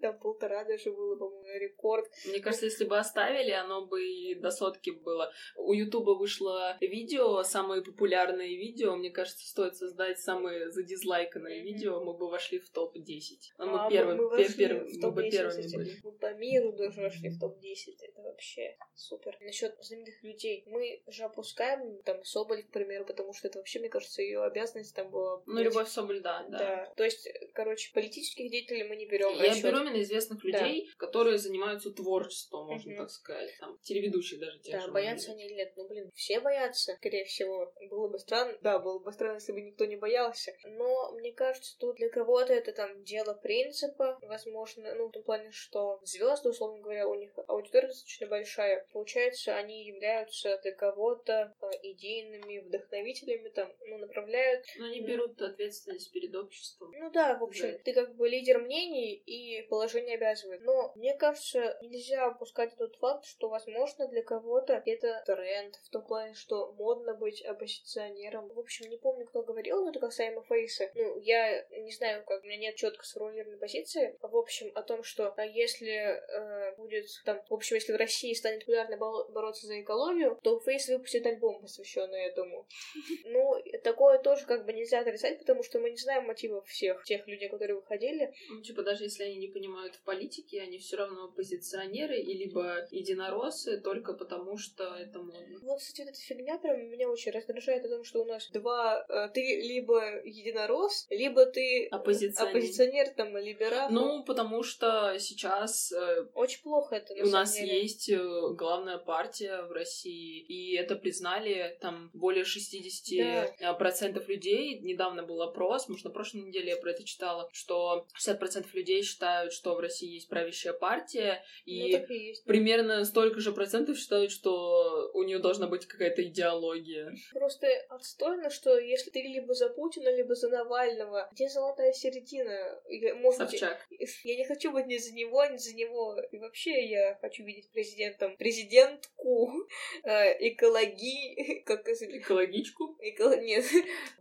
Да, 0.00 0.12
полтора 0.12 0.64
даже 0.64 0.90
было, 0.90 1.16
по-моему, 1.16 1.58
рекорд. 1.58 2.06
Мне 2.26 2.40
кажется, 2.40 2.66
если 2.66 2.84
бы 2.84 2.98
оставили, 2.98 3.50
оно 3.50 3.86
бы 3.86 4.04
и 4.04 4.34
до 4.34 4.50
сотки 4.50 4.90
было. 4.90 5.30
У 5.56 5.72
Ютуба 5.72 6.12
вышло 6.12 6.76
видео, 6.80 7.42
самые 7.42 7.82
популярные 7.82 8.56
видео. 8.56 8.96
Мне 8.96 9.10
кажется, 9.10 9.46
стоит 9.46 9.76
создать 9.76 10.20
самые 10.20 10.70
задизлайканные 10.70 11.03
mm-hmm. 11.04 11.62
видео, 11.62 12.04
мы 12.04 12.14
бы 12.14 12.28
вошли 12.30 12.58
в 12.58 12.70
топ-10. 12.70 13.54
А 13.58 13.66
мы, 13.66 13.86
а, 13.86 13.90
первым, 13.90 14.16
мы, 14.16 14.36
пер, 14.36 14.52
пер, 14.54 14.86
мы 15.00 15.10
бы 15.10 15.30
первыми 15.30 15.74
были. 15.74 16.00
Мы 16.02 16.12
по 16.12 16.34
миру 16.34 16.72
даже 16.72 17.00
вошли 17.00 17.30
в 17.30 17.38
топ-10. 17.38 17.96
Это 18.00 18.22
вообще 18.34 18.76
супер. 18.94 19.36
Насчет 19.40 19.76
знаменитых 19.80 20.22
людей. 20.22 20.64
Мы 20.66 21.02
же 21.06 21.24
опускаем 21.24 22.02
там 22.02 22.22
Соболь, 22.24 22.62
к 22.64 22.70
примеру, 22.70 23.04
потому 23.04 23.32
что 23.32 23.48
это 23.48 23.58
вообще, 23.58 23.78
мне 23.78 23.88
кажется, 23.88 24.22
ее 24.22 24.42
обязанность 24.42 24.94
там 24.94 25.10
была... 25.10 25.42
Ну, 25.46 25.62
Любовь 25.62 25.88
Соболь, 25.88 26.20
да, 26.20 26.44
да. 26.48 26.58
Да. 26.58 26.92
То 26.96 27.04
есть, 27.04 27.28
короче, 27.54 27.92
политических 27.92 28.50
деятелей 28.50 28.84
мы 28.84 28.96
не 28.96 29.06
берем. 29.06 29.34
Я 29.40 29.60
беру 29.60 29.82
именно 29.82 30.00
известных 30.02 30.42
людей, 30.44 30.86
да. 30.86 31.06
которые 31.06 31.38
занимаются 31.38 31.90
творчеством, 31.90 32.66
можно 32.66 32.92
mm-hmm. 32.92 32.96
так 32.96 33.10
сказать. 33.10 33.50
Там, 33.60 33.78
телеведущие 33.82 34.40
даже 34.40 34.58
те 34.60 34.72
Да, 34.72 34.80
же 34.80 34.92
боятся 34.92 35.32
они 35.32 35.46
или 35.46 35.54
нет. 35.54 35.72
Ну, 35.76 35.88
блин, 35.88 36.10
все 36.14 36.40
боятся, 36.40 36.94
скорее 36.96 37.24
всего. 37.24 37.72
Было 37.88 38.08
бы 38.08 38.18
странно. 38.18 38.56
Да, 38.62 38.78
было 38.78 38.98
бы 38.98 39.12
странно, 39.12 39.36
если 39.36 39.52
бы 39.52 39.60
никто 39.60 39.84
не 39.84 39.96
боялся. 39.96 40.52
Но 40.64 41.12
мне 41.12 41.32
кажется, 41.32 41.76
тут 41.78 41.96
для 41.96 42.08
кого-то 42.08 42.52
это 42.52 42.72
там 42.72 43.02
дело 43.04 43.34
принципа, 43.34 44.18
возможно, 44.22 44.94
ну, 44.94 45.08
в 45.08 45.12
том 45.12 45.22
плане, 45.22 45.50
что 45.50 46.00
звезды, 46.02 46.48
условно 46.48 46.80
говоря, 46.80 47.06
у 47.08 47.14
них 47.14 47.32
аудитория 47.46 47.88
достаточно 47.88 48.23
большая. 48.26 48.86
Получается, 48.92 49.56
они 49.56 49.84
являются 49.84 50.58
для 50.62 50.72
кого-то 50.72 51.54
э, 51.60 51.66
идейными 51.82 52.58
вдохновителями, 52.58 53.48
там, 53.50 53.72
ну, 53.86 53.98
направляют. 53.98 54.64
Но 54.78 54.86
они 54.86 55.00
берут 55.00 55.40
ответственность 55.40 56.12
перед 56.12 56.34
обществом. 56.34 56.92
Ну 56.96 57.10
да, 57.10 57.36
в 57.38 57.44
общем, 57.44 57.72
да. 57.72 57.78
ты 57.84 57.92
как 57.92 58.14
бы 58.16 58.28
лидер 58.28 58.60
мнений, 58.60 59.14
и 59.14 59.62
положение 59.68 60.16
обязывает. 60.16 60.62
Но 60.62 60.92
мне 60.96 61.14
кажется, 61.14 61.78
нельзя 61.82 62.26
опускать 62.26 62.72
этот 62.74 62.96
факт, 62.96 63.24
что, 63.26 63.48
возможно, 63.48 64.08
для 64.08 64.22
кого-то 64.22 64.82
это 64.84 65.22
тренд, 65.26 65.76
в 65.76 65.90
том 65.90 66.04
плане, 66.04 66.34
что 66.34 66.72
модно 66.72 67.14
быть 67.14 67.42
оппозиционером. 67.42 68.48
В 68.48 68.58
общем, 68.58 68.88
не 68.88 68.96
помню, 68.96 69.26
кто 69.26 69.42
говорил, 69.42 69.84
но 69.84 69.90
это 69.90 70.00
касаемо 70.00 70.42
Фейса. 70.42 70.90
Ну, 70.94 71.18
я 71.20 71.64
не 71.70 71.92
знаю, 71.92 72.24
как 72.24 72.42
у 72.42 72.46
меня 72.46 72.58
нет 72.58 72.76
четко 72.76 73.04
сформулированной 73.04 73.58
позиции. 73.58 74.16
В 74.20 74.36
общем, 74.36 74.70
о 74.74 74.82
том, 74.82 75.02
что 75.02 75.34
а 75.36 75.44
если 75.44 75.92
э, 75.92 76.76
будет 76.76 77.06
там, 77.24 77.40
в 77.48 77.54
общем, 77.54 77.76
если 77.76 77.92
в 77.92 77.96
России 77.96 78.13
станет 78.34 78.60
популярно 78.60 78.96
бороться 78.96 79.66
за 79.66 79.80
экологию, 79.80 80.38
то 80.42 80.60
Фейс 80.60 80.88
выпустит 80.88 81.26
альбом, 81.26 81.60
посвященный 81.60 82.26
этому. 82.26 82.66
Ну, 83.26 83.56
такое 83.82 84.18
тоже 84.18 84.46
как 84.46 84.64
бы 84.64 84.72
нельзя 84.72 85.00
отрицать, 85.00 85.38
потому 85.38 85.62
что 85.62 85.78
мы 85.78 85.90
не 85.90 85.96
знаем 85.96 86.24
мотивов 86.24 86.66
всех 86.66 87.02
тех 87.04 87.26
людей, 87.26 87.48
которые 87.48 87.76
выходили. 87.76 88.32
Ну, 88.48 88.60
типа, 88.62 88.82
даже 88.82 89.04
если 89.04 89.24
они 89.24 89.36
не 89.36 89.48
понимают 89.48 89.94
в 89.96 90.02
политике, 90.02 90.60
они 90.60 90.78
все 90.78 90.96
равно 90.96 91.24
оппозиционеры 91.24 92.18
и 92.20 92.34
либо 92.34 92.86
единороссы 92.90 93.80
только 93.80 94.14
потому, 94.14 94.56
что 94.56 94.84
это 94.96 95.18
модно. 95.20 95.58
Вот, 95.62 95.80
кстати, 95.80 96.02
вот 96.02 96.10
эта 96.10 96.20
фигня 96.20 96.58
прям 96.58 96.88
меня 96.88 97.08
очень 97.08 97.32
раздражает 97.32 97.84
о 97.84 97.88
том, 97.88 98.04
что 98.04 98.22
у 98.22 98.24
нас 98.24 98.48
два... 98.50 99.04
Э, 99.08 99.28
ты 99.32 99.40
либо 99.40 100.22
единорос, 100.24 101.06
либо 101.10 101.46
ты 101.46 101.88
оппозиционер, 101.90 102.50
оппозиционер 102.50 103.08
там, 103.16 103.36
либерал. 103.36 103.90
Ну, 103.90 104.24
потому 104.24 104.62
что 104.62 105.16
сейчас... 105.18 105.92
Э, 105.92 106.26
очень 106.34 106.62
плохо 106.62 106.96
это, 106.96 107.14
У 107.22 107.28
нас 107.28 107.54
деле. 107.54 107.82
есть 107.82 108.03
э, 108.08 108.54
главная 108.54 108.98
партия 108.98 109.62
в 109.62 109.72
России, 109.72 110.40
и 110.40 110.74
это 110.76 110.96
признали 110.96 111.76
там 111.80 112.10
более 112.12 112.44
60% 112.44 113.54
да. 113.60 113.74
процентов 113.74 114.28
людей. 114.28 114.78
Недавно 114.80 115.22
был 115.22 115.42
опрос, 115.42 115.88
может, 115.88 116.04
на 116.04 116.10
прошлой 116.10 116.42
неделе 116.42 116.70
я 116.70 116.76
про 116.76 116.90
это 116.90 117.04
читала, 117.04 117.48
что 117.52 118.06
60% 118.18 118.66
людей 118.72 119.02
считают, 119.02 119.52
что 119.52 119.74
в 119.74 119.80
России 119.80 120.14
есть 120.14 120.28
правящая 120.28 120.72
партия, 120.72 121.42
и, 121.64 121.80
ну, 121.80 122.04
и 122.06 122.34
примерно 122.46 123.04
столько 123.04 123.40
же 123.40 123.52
процентов 123.52 123.98
считают, 123.98 124.30
что 124.30 125.10
у 125.14 125.22
нее 125.22 125.38
должна 125.38 125.66
быть 125.66 125.86
какая-то 125.86 126.22
идеология. 126.22 127.14
Просто 127.32 127.66
отстойно, 127.88 128.50
что 128.50 128.78
если 128.78 129.10
ты 129.10 129.22
либо 129.22 129.54
за 129.54 129.68
Путина, 129.68 130.14
либо 130.14 130.34
за 130.34 130.48
Навального, 130.48 131.28
где 131.32 131.48
золотая 131.48 131.92
середина? 131.92 132.80
Может 133.20 133.50
Собчак. 133.50 133.86
Я 134.24 134.36
не 134.36 134.44
хочу 134.44 134.72
быть 134.72 134.86
ни 134.86 134.96
за 134.96 135.12
него, 135.14 135.44
ни 135.46 135.56
за 135.56 135.74
него. 135.74 136.16
И 136.30 136.38
вообще 136.38 136.86
я 136.86 137.18
хочу 137.20 137.44
видеть 137.44 137.70
президентом 137.94 138.36
президентку, 138.36 139.52
э, 140.04 140.48
экологи... 140.48 141.62
Как 141.66 141.84
Экологичку? 141.88 142.96
Эко... 143.00 143.36
Нет, 143.36 143.64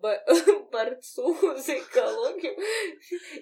борцу 0.72 1.36
за 1.58 1.80
экологию. 1.80 2.56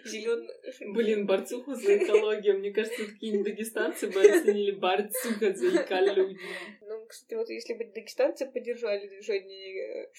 Зеленый. 0.06 0.50
Блин, 0.94 1.26
борцуху 1.26 1.74
за 1.74 1.98
экологию. 1.98 2.60
Мне 2.60 2.72
кажется, 2.72 3.06
какие-нибудь 3.06 3.46
дагестанцы 3.46 4.08
бы 4.08 4.22
оценили 4.22 4.72
борцуха 4.72 5.54
за 5.54 5.70
экологию. 5.70 6.40
Ну, 6.82 7.06
кстати, 7.08 7.36
вот 7.36 7.50
если 7.50 7.74
бы 7.74 7.86
дагестанцы 7.86 8.46
поддержали 8.46 9.08
движение 9.08 10.06
э, 10.06 10.12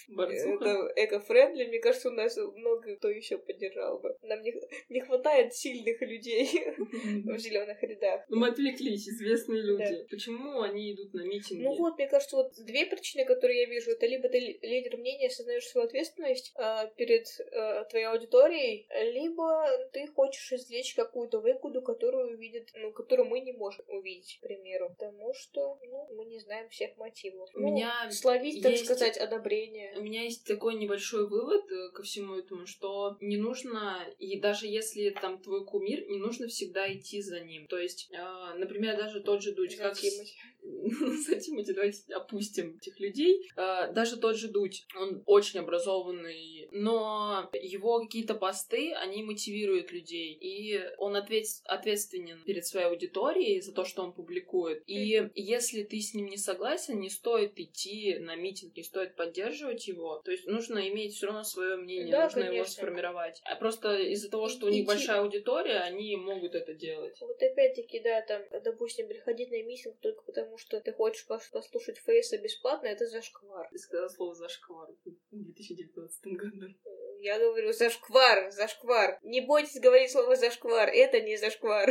эко-френдли, 0.97 1.67
мне 1.67 1.79
кажется, 1.81 2.09
у 2.09 2.13
нас 2.13 2.37
много 2.37 2.97
кто 2.97 3.09
еще 3.09 3.39
поддержал 3.39 3.99
бы. 3.99 4.17
Нам 4.23 4.43
не, 4.43 4.55
не 4.89 5.01
хватает 5.01 5.55
сильных 5.55 6.01
людей 6.01 6.49
в 6.77 7.39
зеленых 7.39 7.83
рядах. 7.83 8.25
Ну, 8.29 8.39
мы 8.39 8.49
отвлеклись, 8.49 9.09
известные 9.09 9.63
люди. 9.63 10.02
Почему 10.11 10.61
они 10.61 10.93
идут 10.93 11.15
на 11.15 11.23
митинги? 11.23 11.63
Ну 11.63 11.75
вот, 11.77 11.97
мне 11.97 12.09
кажется, 12.09 12.37
вот 12.37 12.53
две 12.65 12.87
причины, 12.87 13.25
которые 13.25 13.63
я 13.63 13.67
вижу, 13.67 13.91
это 13.91 14.07
либо 14.07 14.29
ты 14.29 14.59
лидер 14.63 14.97
мнения, 14.97 15.29
осознаешь 15.29 15.67
свою 15.67 15.87
ответственность 15.87 16.53
э, 16.57 16.91
перед 16.97 17.27
э, 17.39 17.85
твоей 17.91 18.07
аудиторией, 18.07 18.87
либо 19.13 19.67
ты 19.93 20.07
хочешь 20.07 20.53
извлечь 20.53 20.95
какую-то 20.95 21.41
выгоду, 21.41 21.83
которую 21.83 22.35
увидит, 22.35 22.71
ну, 22.75 22.93
которую 22.93 23.29
мы 23.29 23.41
не 23.41 23.53
можем 23.53 23.85
увидеть, 23.89 24.39
к 24.39 24.47
примеру. 24.47 24.91
Потому 24.91 25.33
что, 25.35 25.79
ну, 25.83 26.09
мы 26.15 26.25
не 26.25 26.39
знаем 26.39 26.69
всех 26.69 26.97
мотивов. 26.97 27.49
У 27.55 27.61
ну, 27.61 27.73
меня 27.73 28.11
словить, 28.11 28.63
так 28.63 28.77
сказать, 28.77 29.17
одобрение. 29.17 29.95
У 29.97 30.03
меня 30.03 30.23
есть 30.23 30.47
такой 30.47 30.75
небольшой 30.75 31.29
вывод 31.29 31.71
э, 31.71 31.91
ко 31.93 32.03
всему 32.03 32.37
этому, 32.37 32.67
что 32.67 33.17
не 33.21 33.37
нужно, 33.37 34.07
и 34.19 34.39
даже 34.41 34.67
если 34.67 35.11
там 35.11 35.41
твой 35.41 35.65
кумир, 35.65 36.07
не 36.09 36.19
нужно 36.19 36.49
всегда 36.49 36.93
идти 36.93 37.21
за 37.21 37.41
ним. 37.41 37.67
То 37.67 37.79
есть, 37.79 38.11
э, 38.13 38.55
например, 38.57 38.97
даже 38.97 39.21
тот 39.21 39.43
же 39.43 39.53
Дудь, 39.53 39.79
как... 39.95 40.62
За 41.29 41.37
Тимати 41.37 41.73
давайте 41.73 42.15
опустим 42.15 42.77
этих 42.77 43.01
людей. 43.01 43.49
Э, 43.57 43.93
даже 43.93 44.17
тот 44.17 44.37
же 44.37 44.49
Дудь, 44.49 44.87
он 44.97 45.23
очень 45.27 45.61
образованный, 45.61 46.69
но 46.71 47.51
его 47.53 48.01
какие-то 48.01 48.35
посты, 48.35 48.93
они 48.93 49.23
мотивируют 49.23 49.91
людей, 49.93 50.33
и 50.33 50.81
он 50.99 51.17
ответ... 51.17 51.47
ответственен 51.65 52.43
перед 52.45 52.67
своей 52.67 52.87
аудиторией 52.87 53.61
за 53.61 53.73
то, 53.73 53.85
что 53.85 54.03
он 54.03 54.13
публикует. 54.13 54.83
И 54.87 55.31
если 55.35 55.83
ты 55.83 56.01
с 56.01 56.15
ним 56.15 56.27
не 56.27 56.37
согласен, 56.37 57.01
не 57.01 57.11
стоит 57.11 57.59
идти 57.59 58.19
на 58.19 58.37
митинг, 58.37 58.77
не 58.77 58.83
стоит 58.83 59.17
поддерживать 59.17 59.87
его. 59.89 60.23
То 60.25 60.31
есть 60.31 60.47
нужно 60.47 60.89
иметь 60.89 61.15
все 61.15 61.27
равно 61.27 61.45
свое 61.45 61.77
мнение, 61.77 62.13
да, 62.13 62.25
нужно 62.25 62.43
конечно. 62.43 62.57
его 62.57 62.67
сформировать. 62.67 63.41
А 63.45 63.57
просто 63.57 63.97
из-за 63.99 64.31
того, 64.31 64.49
что 64.49 64.67
у 64.67 64.71
них 64.71 64.87
большая 64.87 65.21
аудитория, 65.21 65.81
они 65.81 66.17
могут 66.17 66.55
это 66.55 66.75
делать. 66.75 67.17
Вот 67.21 67.43
опять-таки, 67.43 68.01
да, 68.01 68.23
там, 68.23 68.43
допустим, 68.63 69.09
приходить 69.09 69.51
на 69.51 69.63
митинг 69.63 69.99
только 70.01 70.23
потому, 70.23 70.52
что 70.59 70.81
ты 70.81 70.93
хочешь 70.93 71.27
послушать 71.27 71.99
Фейса 71.99 72.39
бесплатно, 72.39 72.87
это 72.89 73.07
зашквар. 73.07 73.69
Ты 73.71 73.79
сказала 73.79 74.09
слово 74.09 74.35
зашквар 74.35 74.91
в 75.05 75.11
2019 75.31 76.27
году. 76.35 76.75
Я 77.23 77.39
говорю 77.39 77.73
зашквар, 77.73 78.51
зашквар. 78.51 79.17
Не 79.23 79.43
бойтесь 79.43 79.81
говорить 79.81 80.11
слово 80.11 80.35
зашквар, 80.35 80.89
это 80.89 81.21
не 81.21 81.37
зашквар. 81.37 81.89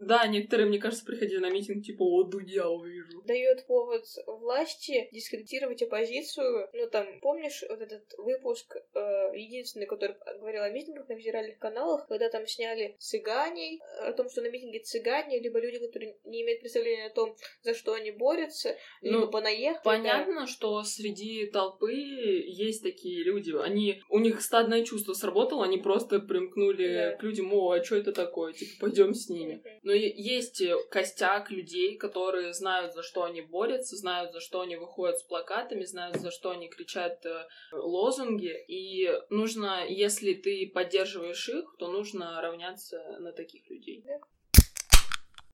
Да, 0.00 0.26
некоторые, 0.26 0.66
мне 0.66 0.80
кажется, 0.80 1.04
приходили 1.04 1.38
на 1.38 1.50
митинг, 1.50 1.84
типа, 1.84 2.02
о, 2.02 2.24
Дудя 2.24 2.68
увижу. 2.68 3.22
Дает 3.22 3.66
повод 3.66 4.04
власти 4.26 5.08
дискредитировать 5.12 5.80
оппозицию. 5.82 6.68
Ну, 6.72 6.90
там, 6.90 7.06
помнишь 7.20 7.62
вот 7.68 7.80
этот 7.80 8.02
выпуск, 8.18 8.76
э, 8.94 9.00
единственный, 9.36 9.86
который 9.86 10.16
говорил 10.40 10.62
о 10.62 10.70
митингах 10.70 11.08
на 11.08 11.16
федеральных 11.16 11.58
каналах, 11.58 12.08
когда 12.08 12.28
там 12.28 12.44
сняли 12.48 12.96
цыганей, 12.98 13.80
о 14.00 14.12
том, 14.12 14.28
что 14.28 14.40
на 14.40 14.50
митинге 14.50 14.80
цыгане, 14.80 15.38
либо 15.38 15.60
люди, 15.60 15.78
которые 15.78 16.16
не 16.24 16.42
имеют 16.42 16.60
представления 16.60 17.06
о 17.06 17.14
том, 17.14 17.36
за 17.62 17.74
что 17.74 17.92
они 17.92 18.10
борются, 18.10 18.76
либо 19.02 19.20
Ну, 19.20 19.30
понаехали. 19.30 19.84
Понятно, 19.84 20.48
что 20.48 20.82
среди 20.82 21.46
толпы 21.46 21.92
есть 21.92 22.82
такие 22.82 23.22
люди. 23.22 23.52
Они, 23.62 24.02
у 24.08 24.18
них 24.18 24.42
стадное 24.48 24.82
чувство 24.82 25.12
сработало, 25.12 25.64
они 25.64 25.78
просто 25.78 26.20
примкнули 26.20 27.10
Да. 27.10 27.16
к 27.16 27.22
людям, 27.22 27.52
о, 27.52 27.70
а 27.70 27.84
что 27.84 27.96
это 27.96 28.12
такое? 28.12 28.52
Типа, 28.54 28.72
пойдем 28.80 29.14
с 29.14 29.28
ними. 29.28 29.56
Мгм. 29.56 29.80
Но 29.82 29.92
есть 29.92 30.60
э, 30.62 30.74
костяк 30.90 31.50
людей, 31.50 31.96
которые 31.98 32.54
знают, 32.54 32.94
за 32.94 33.02
что 33.02 33.24
они 33.24 33.42
борются, 33.42 33.96
знают, 33.96 34.32
за 34.32 34.40
что 34.40 34.60
они 34.62 34.76
выходят 34.76 35.18
с 35.18 35.22
плакатами, 35.22 35.84
знают, 35.84 36.16
за 36.16 36.30
что 36.30 36.50
они 36.50 36.68
кричат 36.68 37.24
э, 37.26 37.44
лозунги. 37.72 38.54
И 38.68 39.12
нужно, 39.28 39.84
если 39.86 40.32
ты 40.32 40.70
поддерживаешь 40.72 41.48
их, 41.48 41.64
то 41.78 41.88
нужно 41.88 42.40
равняться 42.40 42.98
на 43.20 43.32
таких 43.32 43.68
людей. 43.70 44.02
Да. 44.06 44.18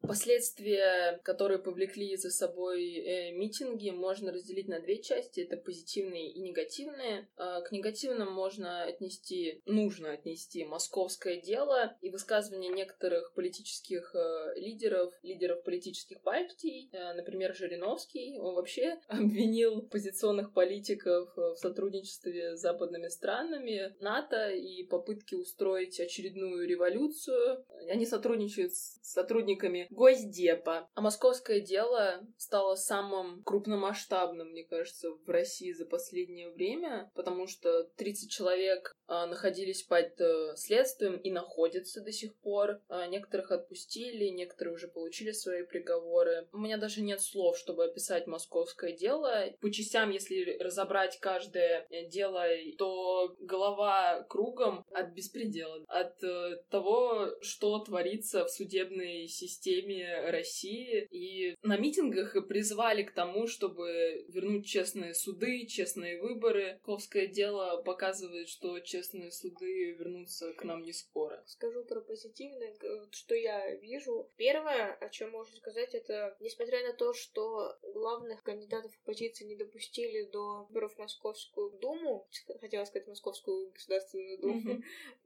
Последствия, 0.06 1.20
которые 1.22 1.58
повлекли 1.58 2.16
за 2.16 2.30
собой 2.30 2.94
э, 2.94 3.32
митинги, 3.32 3.90
можно 3.90 4.32
разделить 4.32 4.68
на 4.68 4.80
две 4.80 5.00
части. 5.00 5.40
Это 5.40 5.56
позитивные 5.56 6.30
и 6.30 6.40
негативные. 6.40 7.28
Э, 7.36 7.62
к 7.62 7.72
негативным 7.72 8.32
можно 8.32 8.82
отнести, 8.82 9.62
нужно 9.66 10.12
отнести 10.12 10.64
московское 10.64 11.40
дело 11.40 11.96
и 12.00 12.10
высказывания 12.10 12.68
некоторых 12.68 13.32
политических 13.34 14.14
э, 14.14 14.54
лидеров, 14.56 15.14
лидеров 15.22 15.62
политических 15.62 16.20
партий. 16.20 16.90
Э, 16.92 17.14
например, 17.14 17.54
Жириновский. 17.54 18.38
Он 18.38 18.54
вообще 18.54 18.98
обвинил 19.08 19.78
оппозиционных 19.78 20.52
политиков 20.52 21.30
э, 21.36 21.40
в 21.40 21.56
сотрудничестве 21.56 22.56
с 22.56 22.60
западными 22.60 23.08
странами, 23.08 23.94
НАТО 24.00 24.50
и 24.50 24.84
попытки 24.84 25.34
устроить 25.34 25.98
очередную 25.98 26.68
революцию. 26.68 27.64
Они 27.88 28.04
сотрудничают 28.04 28.74
с 28.74 28.98
сотрудниками 29.02 29.88
Госдепа. 29.94 30.88
А 30.94 31.00
московское 31.00 31.60
дело 31.60 32.20
стало 32.36 32.74
самым 32.74 33.42
крупномасштабным, 33.44 34.50
мне 34.50 34.64
кажется, 34.64 35.10
в 35.10 35.28
России 35.28 35.72
за 35.72 35.86
последнее 35.86 36.50
время, 36.50 37.10
потому 37.14 37.46
что 37.46 37.84
30 37.96 38.30
человек 38.30 38.94
находились 39.26 39.82
под 39.82 40.20
э, 40.20 40.54
следствием 40.56 41.16
и 41.16 41.30
находятся 41.30 42.00
до 42.00 42.12
сих 42.12 42.34
пор. 42.36 42.80
А, 42.88 43.06
некоторых 43.06 43.50
отпустили, 43.50 44.26
некоторые 44.26 44.74
уже 44.74 44.88
получили 44.88 45.32
свои 45.32 45.62
приговоры. 45.62 46.48
У 46.52 46.58
меня 46.58 46.76
даже 46.76 47.02
нет 47.02 47.20
слов, 47.20 47.58
чтобы 47.58 47.84
описать 47.84 48.26
московское 48.26 48.92
дело. 48.92 49.44
По 49.60 49.70
частям, 49.70 50.10
если 50.10 50.56
разобрать 50.58 51.18
каждое 51.20 51.86
э, 51.90 52.06
дело, 52.08 52.44
то 52.78 53.34
голова 53.40 54.22
кругом 54.28 54.84
от 54.92 55.12
беспредела, 55.12 55.84
от 55.88 56.22
э, 56.22 56.62
того, 56.70 57.30
что 57.42 57.78
творится 57.80 58.44
в 58.44 58.50
судебной 58.50 59.26
системе 59.28 60.30
России. 60.30 61.06
И 61.10 61.56
на 61.62 61.76
митингах 61.76 62.36
призывали 62.48 63.02
к 63.02 63.12
тому, 63.12 63.46
чтобы 63.46 64.24
вернуть 64.28 64.66
честные 64.66 65.14
суды, 65.14 65.66
честные 65.66 66.20
выборы. 66.20 66.78
Московское 66.86 67.26
дело 67.26 67.82
показывает, 67.82 68.48
что 68.48 68.80
честные 68.94 69.32
суды 69.32 69.90
вернутся 69.92 70.52
к 70.52 70.62
нам 70.62 70.82
не 70.82 70.92
скоро. 70.92 71.42
Скажу 71.46 71.84
про 71.84 72.00
позитивное, 72.00 72.72
что 73.10 73.34
я 73.34 73.74
вижу. 73.74 74.30
Первое, 74.36 74.92
о 74.92 75.08
чем 75.08 75.32
можно 75.32 75.56
сказать, 75.56 75.94
это 75.94 76.36
несмотря 76.38 76.86
на 76.86 76.92
то, 76.92 77.12
что 77.12 77.76
главных 77.92 78.44
кандидатов 78.44 78.92
оппозиции 79.02 79.46
не 79.46 79.56
допустили 79.56 80.22
до 80.26 80.66
выборов 80.68 80.94
в 80.94 80.98
Московскую 80.98 81.70
Думу, 81.80 82.28
хотела 82.60 82.84
сказать 82.84 83.08
Московскую 83.08 83.72
Государственную 83.72 84.38
Думу. 84.38 84.82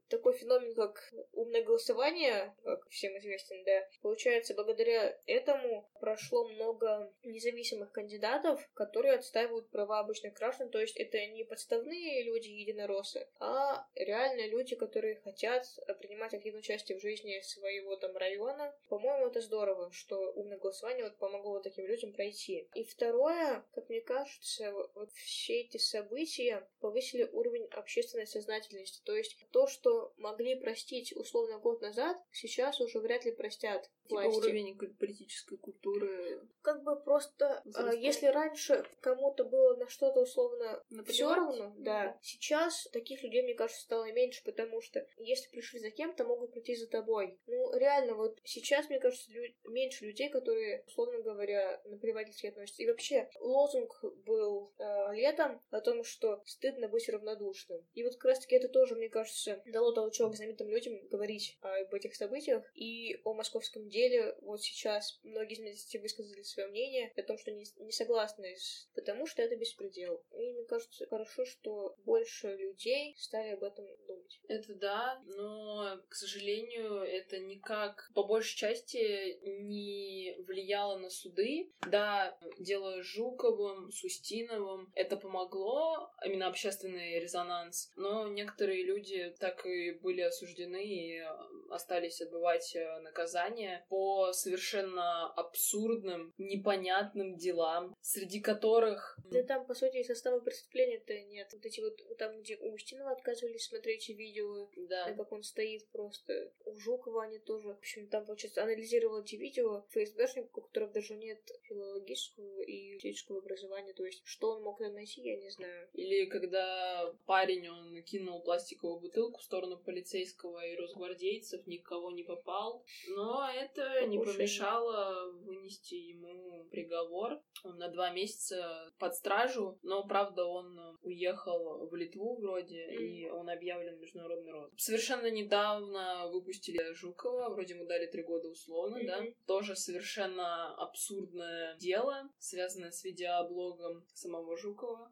Такой 0.09 0.33
феномен, 0.33 0.73
как 0.75 1.13
умное 1.33 1.63
голосование, 1.63 2.55
как 2.63 2.87
всем 2.89 3.17
известен, 3.17 3.63
да, 3.63 3.87
получается, 4.01 4.53
благодаря 4.53 5.17
этому 5.25 5.89
прошло 5.99 6.47
много 6.49 7.13
независимых 7.23 7.91
кандидатов, 7.91 8.67
которые 8.73 9.15
отстаивают 9.15 9.69
права 9.69 9.99
обычных 9.99 10.33
граждан, 10.33 10.69
то 10.69 10.79
есть 10.79 10.97
это 10.97 11.23
не 11.27 11.43
подставные 11.43 12.23
люди 12.23 12.49
единороссы, 12.49 13.27
а 13.39 13.87
реальные 13.95 14.49
люди, 14.49 14.75
которые 14.75 15.21
хотят 15.21 15.65
принимать 15.99 16.33
активное 16.33 16.59
участие 16.59 16.97
в 16.97 17.01
жизни 17.01 17.39
своего 17.41 17.95
там 17.95 18.15
района. 18.17 18.75
По-моему, 18.87 19.27
это 19.27 19.41
здорово, 19.41 19.91
что 19.91 20.31
умное 20.33 20.57
голосование 20.57 21.03
вот 21.05 21.17
помогло 21.17 21.53
вот 21.53 21.63
таким 21.63 21.85
людям 21.85 22.13
пройти. 22.13 22.67
И 22.73 22.83
второе, 22.83 23.65
как 23.73 23.89
мне 23.89 24.01
кажется, 24.01 24.71
вот 24.95 25.11
все 25.11 25.61
эти 25.61 25.77
события 25.77 26.67
повысили 26.79 27.29
уровень 27.31 27.67
общественной 27.71 28.27
сознательности. 28.27 29.01
То 29.03 29.15
есть 29.15 29.37
то, 29.51 29.67
что 29.67 29.98
могли 30.17 30.55
простить 30.59 31.15
условно 31.15 31.57
год 31.59 31.81
назад, 31.81 32.17
сейчас 32.31 32.79
уже 32.81 32.99
вряд 32.99 33.25
ли 33.25 33.31
простят 33.31 33.89
Типа 34.03 34.21
власти. 34.21 34.37
уровень 34.37 34.77
к- 34.77 34.97
политической 34.97 35.57
культуры. 35.57 36.41
Бы 36.89 36.99
просто, 37.03 37.61
Возрастает. 37.65 37.99
если 38.01 38.25
раньше 38.27 38.83
кому-то 39.01 39.43
было 39.43 39.75
на 39.75 39.87
что-то 39.87 40.21
условно 40.21 40.83
все 41.05 41.31
равно, 41.31 41.71
да, 41.77 42.17
сейчас 42.23 42.87
таких 42.91 43.21
людей, 43.21 43.43
мне 43.43 43.53
кажется, 43.53 43.83
стало 43.83 44.11
меньше, 44.11 44.43
потому 44.43 44.81
что 44.81 45.05
если 45.17 45.51
пришли 45.51 45.79
за 45.79 45.91
кем-то, 45.91 46.23
могут 46.23 46.51
прийти 46.51 46.75
за 46.75 46.87
тобой. 46.87 47.37
Ну, 47.45 47.77
реально, 47.77 48.15
вот 48.15 48.39
сейчас, 48.43 48.89
мне 48.89 48.99
кажется, 48.99 49.31
лю- 49.31 49.53
меньше 49.65 50.05
людей, 50.05 50.29
которые, 50.29 50.83
условно 50.87 51.19
говоря, 51.21 51.79
наплевательски 51.85 52.47
относятся. 52.47 52.81
И 52.81 52.87
вообще, 52.87 53.29
лозунг 53.39 54.03
был 54.25 54.73
э, 54.79 55.13
летом 55.13 55.61
о 55.69 55.81
том, 55.81 56.03
что 56.03 56.41
стыдно 56.45 56.87
быть 56.87 57.07
равнодушным. 57.07 57.85
И 57.93 58.03
вот 58.03 58.15
как 58.15 58.25
раз-таки 58.31 58.55
это 58.55 58.67
тоже, 58.67 58.95
мне 58.95 59.09
кажется, 59.09 59.61
дало 59.67 59.91
толчок 59.91 60.35
знаменитым 60.35 60.69
людям 60.69 61.07
говорить 61.09 61.59
об 61.61 61.93
этих 61.93 62.15
событиях 62.15 62.63
и 62.73 63.21
о 63.25 63.35
московском 63.35 63.87
деле. 63.89 64.35
Вот 64.41 64.63
сейчас 64.63 65.19
многие 65.21 65.53
знаменитости 65.53 65.97
высказали 65.97 66.41
свое 66.41 66.67
мнение 66.67 66.78
о 67.17 67.23
том, 67.23 67.37
что 67.37 67.51
не, 67.51 67.65
не 67.79 67.91
согласны, 67.91 68.55
с... 68.55 68.89
потому 68.95 69.25
что 69.25 69.41
это 69.41 69.55
беспредел. 69.55 70.23
И 70.31 70.51
мне 70.53 70.65
кажется, 70.65 71.05
хорошо, 71.07 71.45
что 71.45 71.95
больше 72.05 72.55
людей 72.55 73.15
стали 73.17 73.49
об 73.49 73.63
этом 73.63 73.85
думать. 74.07 74.39
Это 74.47 74.75
да, 74.75 75.21
но, 75.25 76.01
к 76.09 76.15
сожалению, 76.15 77.01
это 77.01 77.39
никак 77.39 78.11
по 78.13 78.23
большей 78.23 78.57
части 78.57 79.39
не 79.61 80.35
влияло 80.39 80.97
на 80.97 81.09
суды. 81.09 81.71
Да, 81.89 82.37
дело 82.59 83.01
с 83.01 83.05
Жуковым, 83.05 83.91
с 83.91 84.03
Устиновым, 84.03 84.91
это 84.95 85.17
помогло, 85.17 86.11
именно 86.25 86.47
общественный 86.47 87.19
резонанс, 87.19 87.91
но 87.95 88.27
некоторые 88.27 88.83
люди 88.83 89.33
так 89.39 89.65
и 89.65 89.91
были 89.91 90.21
осуждены 90.21 90.83
и 90.83 91.19
э, 91.19 91.27
остались 91.69 92.21
отбывать 92.21 92.75
э, 92.75 92.99
наказание 92.99 93.85
по 93.89 94.31
совершенно 94.33 95.31
абсурдным, 95.33 96.33
непонятным 96.37 97.37
делам, 97.37 97.95
среди 98.01 98.39
которых 98.39 99.17
Да 99.31 99.43
там, 99.43 99.65
по 99.65 99.73
сути, 99.73 100.03
состава 100.03 100.39
преступления-то 100.39 101.19
нет. 101.21 101.49
Вот 101.53 101.65
эти 101.65 101.79
вот, 101.81 102.17
там, 102.17 102.41
где 102.41 102.57
у 102.57 102.73
Устинова 102.73 103.11
отказывались 103.11 103.67
смотреть 103.67 104.09
видео, 104.09 104.69
да, 104.75 105.13
как 105.13 105.31
он 105.31 105.43
стоит 105.43 105.89
просто. 105.91 106.51
У 106.65 106.77
Жукова 106.77 107.23
они 107.23 107.39
тоже, 107.39 107.69
в 107.69 107.77
общем, 107.77 108.07
там, 108.07 108.25
получается, 108.25 108.63
анализировал 108.63 109.21
эти 109.21 109.35
видео 109.35 109.85
ФСБшник, 109.89 110.57
у 110.57 110.61
которых 110.61 110.91
даже 110.91 111.15
нет 111.15 111.39
филологического 111.63 112.48
и 112.65 112.89
юридического 112.89 113.39
образования. 113.39 113.93
То 113.93 114.05
есть, 114.05 114.21
что 114.25 114.51
он 114.51 114.63
мог 114.63 114.79
найти, 114.79 115.21
я 115.21 115.37
не 115.37 115.49
знаю. 115.49 115.89
Или 115.93 116.25
когда 116.25 117.13
парень, 117.25 117.69
он 117.69 118.01
кинул 118.03 118.41
пластиковую 118.41 118.99
бутылку 118.99 119.39
в 119.39 119.43
сторону 119.43 119.77
полицейского 119.77 120.65
и 120.65 120.75
росгвардейцев, 120.75 121.65
никого 121.67 122.11
не 122.11 122.23
попал. 122.23 122.83
Но 123.09 123.49
это 123.49 124.05
не 124.07 124.17
Покушение. 124.17 124.37
помешало 124.37 125.31
вынести 125.31 125.95
ему 125.95 126.65
приговор 126.71 127.41
на 127.63 127.89
два 127.89 128.11
месяца 128.11 128.91
под 128.99 129.15
стражу. 129.15 129.77
Но, 129.83 130.05
правда, 130.07 130.45
он 130.45 130.97
уехал 131.01 131.87
в 131.87 131.95
Литву 131.95 132.35
вроде, 132.37 132.85
и 132.95 133.29
он 133.29 133.49
объявлен 133.49 133.99
международный 133.99 134.51
розыск. 134.51 134.79
Совершенно 134.79 135.29
недавно 135.29 136.27
выпустили 136.27 136.93
Жукова, 136.93 137.49
вроде 137.49 137.73
ему 137.73 137.85
дали 137.85 138.07
три 138.07 138.23
года 138.23 138.49
условно, 138.49 138.99
да. 139.05 139.21
Мгм. 139.21 139.33
Тоже 139.45 139.75
совершенно 139.75 140.75
абсурдное 140.75 141.75
дело, 141.77 142.29
связанное 142.39 142.91
с 142.91 143.03
видеоблогом 143.03 144.05
самого 144.13 144.57
Жукова. 144.57 145.11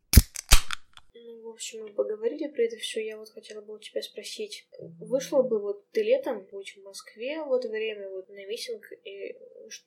Ну, 1.14 1.42
в 1.42 1.50
общем, 1.50 1.84
мы 1.84 1.94
поговорили 1.94 2.48
про 2.48 2.64
это 2.64 2.78
все. 2.78 3.06
Я 3.06 3.18
вот 3.18 3.30
хотела 3.30 3.62
бы 3.62 3.76
у 3.76 3.80
тебя 3.80 4.02
спросить. 4.02 4.68
Вышло 5.00 5.42
бы 5.42 5.60
вот 5.60 5.90
ты 5.92 6.04
летом, 6.04 6.46
будь 6.52 6.78
в 6.78 6.84
Москве 6.84 7.44
в 7.44 7.54
это 7.54 7.70
время 7.70 8.10
вот 8.10 8.30
на 8.30 8.46
митинг, 8.46 8.86
и 9.04 9.36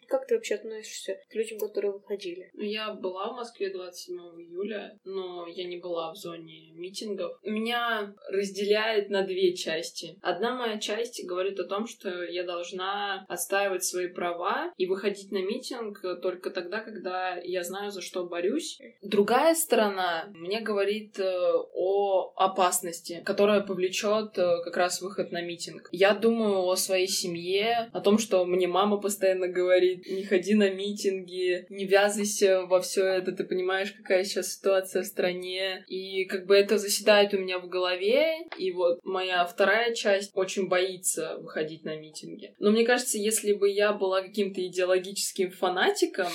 Как 0.08 0.26
ты 0.26 0.34
вообще 0.34 0.56
относишься 0.56 1.18
к 1.28 1.34
людям, 1.34 1.58
которые 1.58 1.92
выходили? 1.92 2.50
Ну, 2.54 2.62
Я 2.62 2.92
была 2.92 3.32
в 3.32 3.36
Москве 3.36 3.72
27 3.72 4.16
июля, 4.40 4.98
но 5.04 5.46
я 5.46 5.64
не 5.64 5.78
была 5.78 6.12
в 6.12 6.16
зоне 6.16 6.72
митингов. 6.72 7.38
Меня 7.44 8.14
разделяет 8.28 9.10
на 9.10 9.22
две 9.22 9.54
части. 9.54 10.18
Одна 10.22 10.54
моя 10.56 10.78
часть 10.78 11.24
говорит 11.26 11.58
о 11.60 11.64
том, 11.64 11.86
что 11.86 12.24
я 12.24 12.44
должна 12.44 13.24
отстаивать 13.28 13.84
свои 13.84 14.08
права 14.08 14.72
и 14.76 14.86
выходить 14.86 15.30
на 15.32 15.42
митинг 15.42 16.00
только 16.22 16.50
тогда, 16.50 16.80
когда 16.80 17.36
я 17.42 17.62
знаю, 17.62 17.90
за 17.90 18.00
что 18.00 18.24
борюсь. 18.24 18.78
Другая 19.02 19.54
сторона 19.54 20.26
мне 20.34 20.60
говорит 20.60 21.18
э, 21.18 21.52
о 21.74 22.32
опасности, 22.36 23.22
которая 23.24 23.60
повлечет 23.60 24.36
э, 24.38 24.62
как 24.64 24.76
раз 24.76 25.00
выход 25.00 25.32
на 25.32 25.42
митинг. 25.42 25.88
Я 25.92 26.14
думаю 26.14 26.66
о 26.66 26.76
своей 26.76 27.08
семье, 27.08 27.90
о 27.92 28.00
том, 28.00 28.18
что 28.18 28.44
мне 28.44 28.66
мама 28.66 28.98
постоянно 28.98 29.48
говорит, 29.48 29.69
не 29.78 30.24
ходи 30.24 30.54
на 30.54 30.70
митинги, 30.70 31.66
не 31.68 31.86
ввязывайся 31.86 32.62
во 32.62 32.80
все 32.80 33.04
это, 33.04 33.32
ты 33.32 33.44
понимаешь, 33.44 33.92
какая 33.92 34.24
сейчас 34.24 34.54
ситуация 34.54 35.02
в 35.02 35.06
стране. 35.06 35.84
И 35.88 36.24
как 36.24 36.46
бы 36.46 36.56
это 36.56 36.78
заседает 36.78 37.34
у 37.34 37.38
меня 37.38 37.58
в 37.58 37.68
голове, 37.68 38.46
и 38.58 38.72
вот 38.72 39.00
моя 39.04 39.44
вторая 39.44 39.94
часть 39.94 40.30
очень 40.34 40.68
боится 40.68 41.38
выходить 41.38 41.84
на 41.84 41.96
митинги. 41.96 42.54
Но 42.58 42.70
мне 42.70 42.84
кажется, 42.84 43.18
если 43.18 43.52
бы 43.52 43.68
я 43.68 43.92
была 43.92 44.22
каким-то 44.22 44.64
идеологическим 44.66 45.50
фанатиком, 45.50 46.32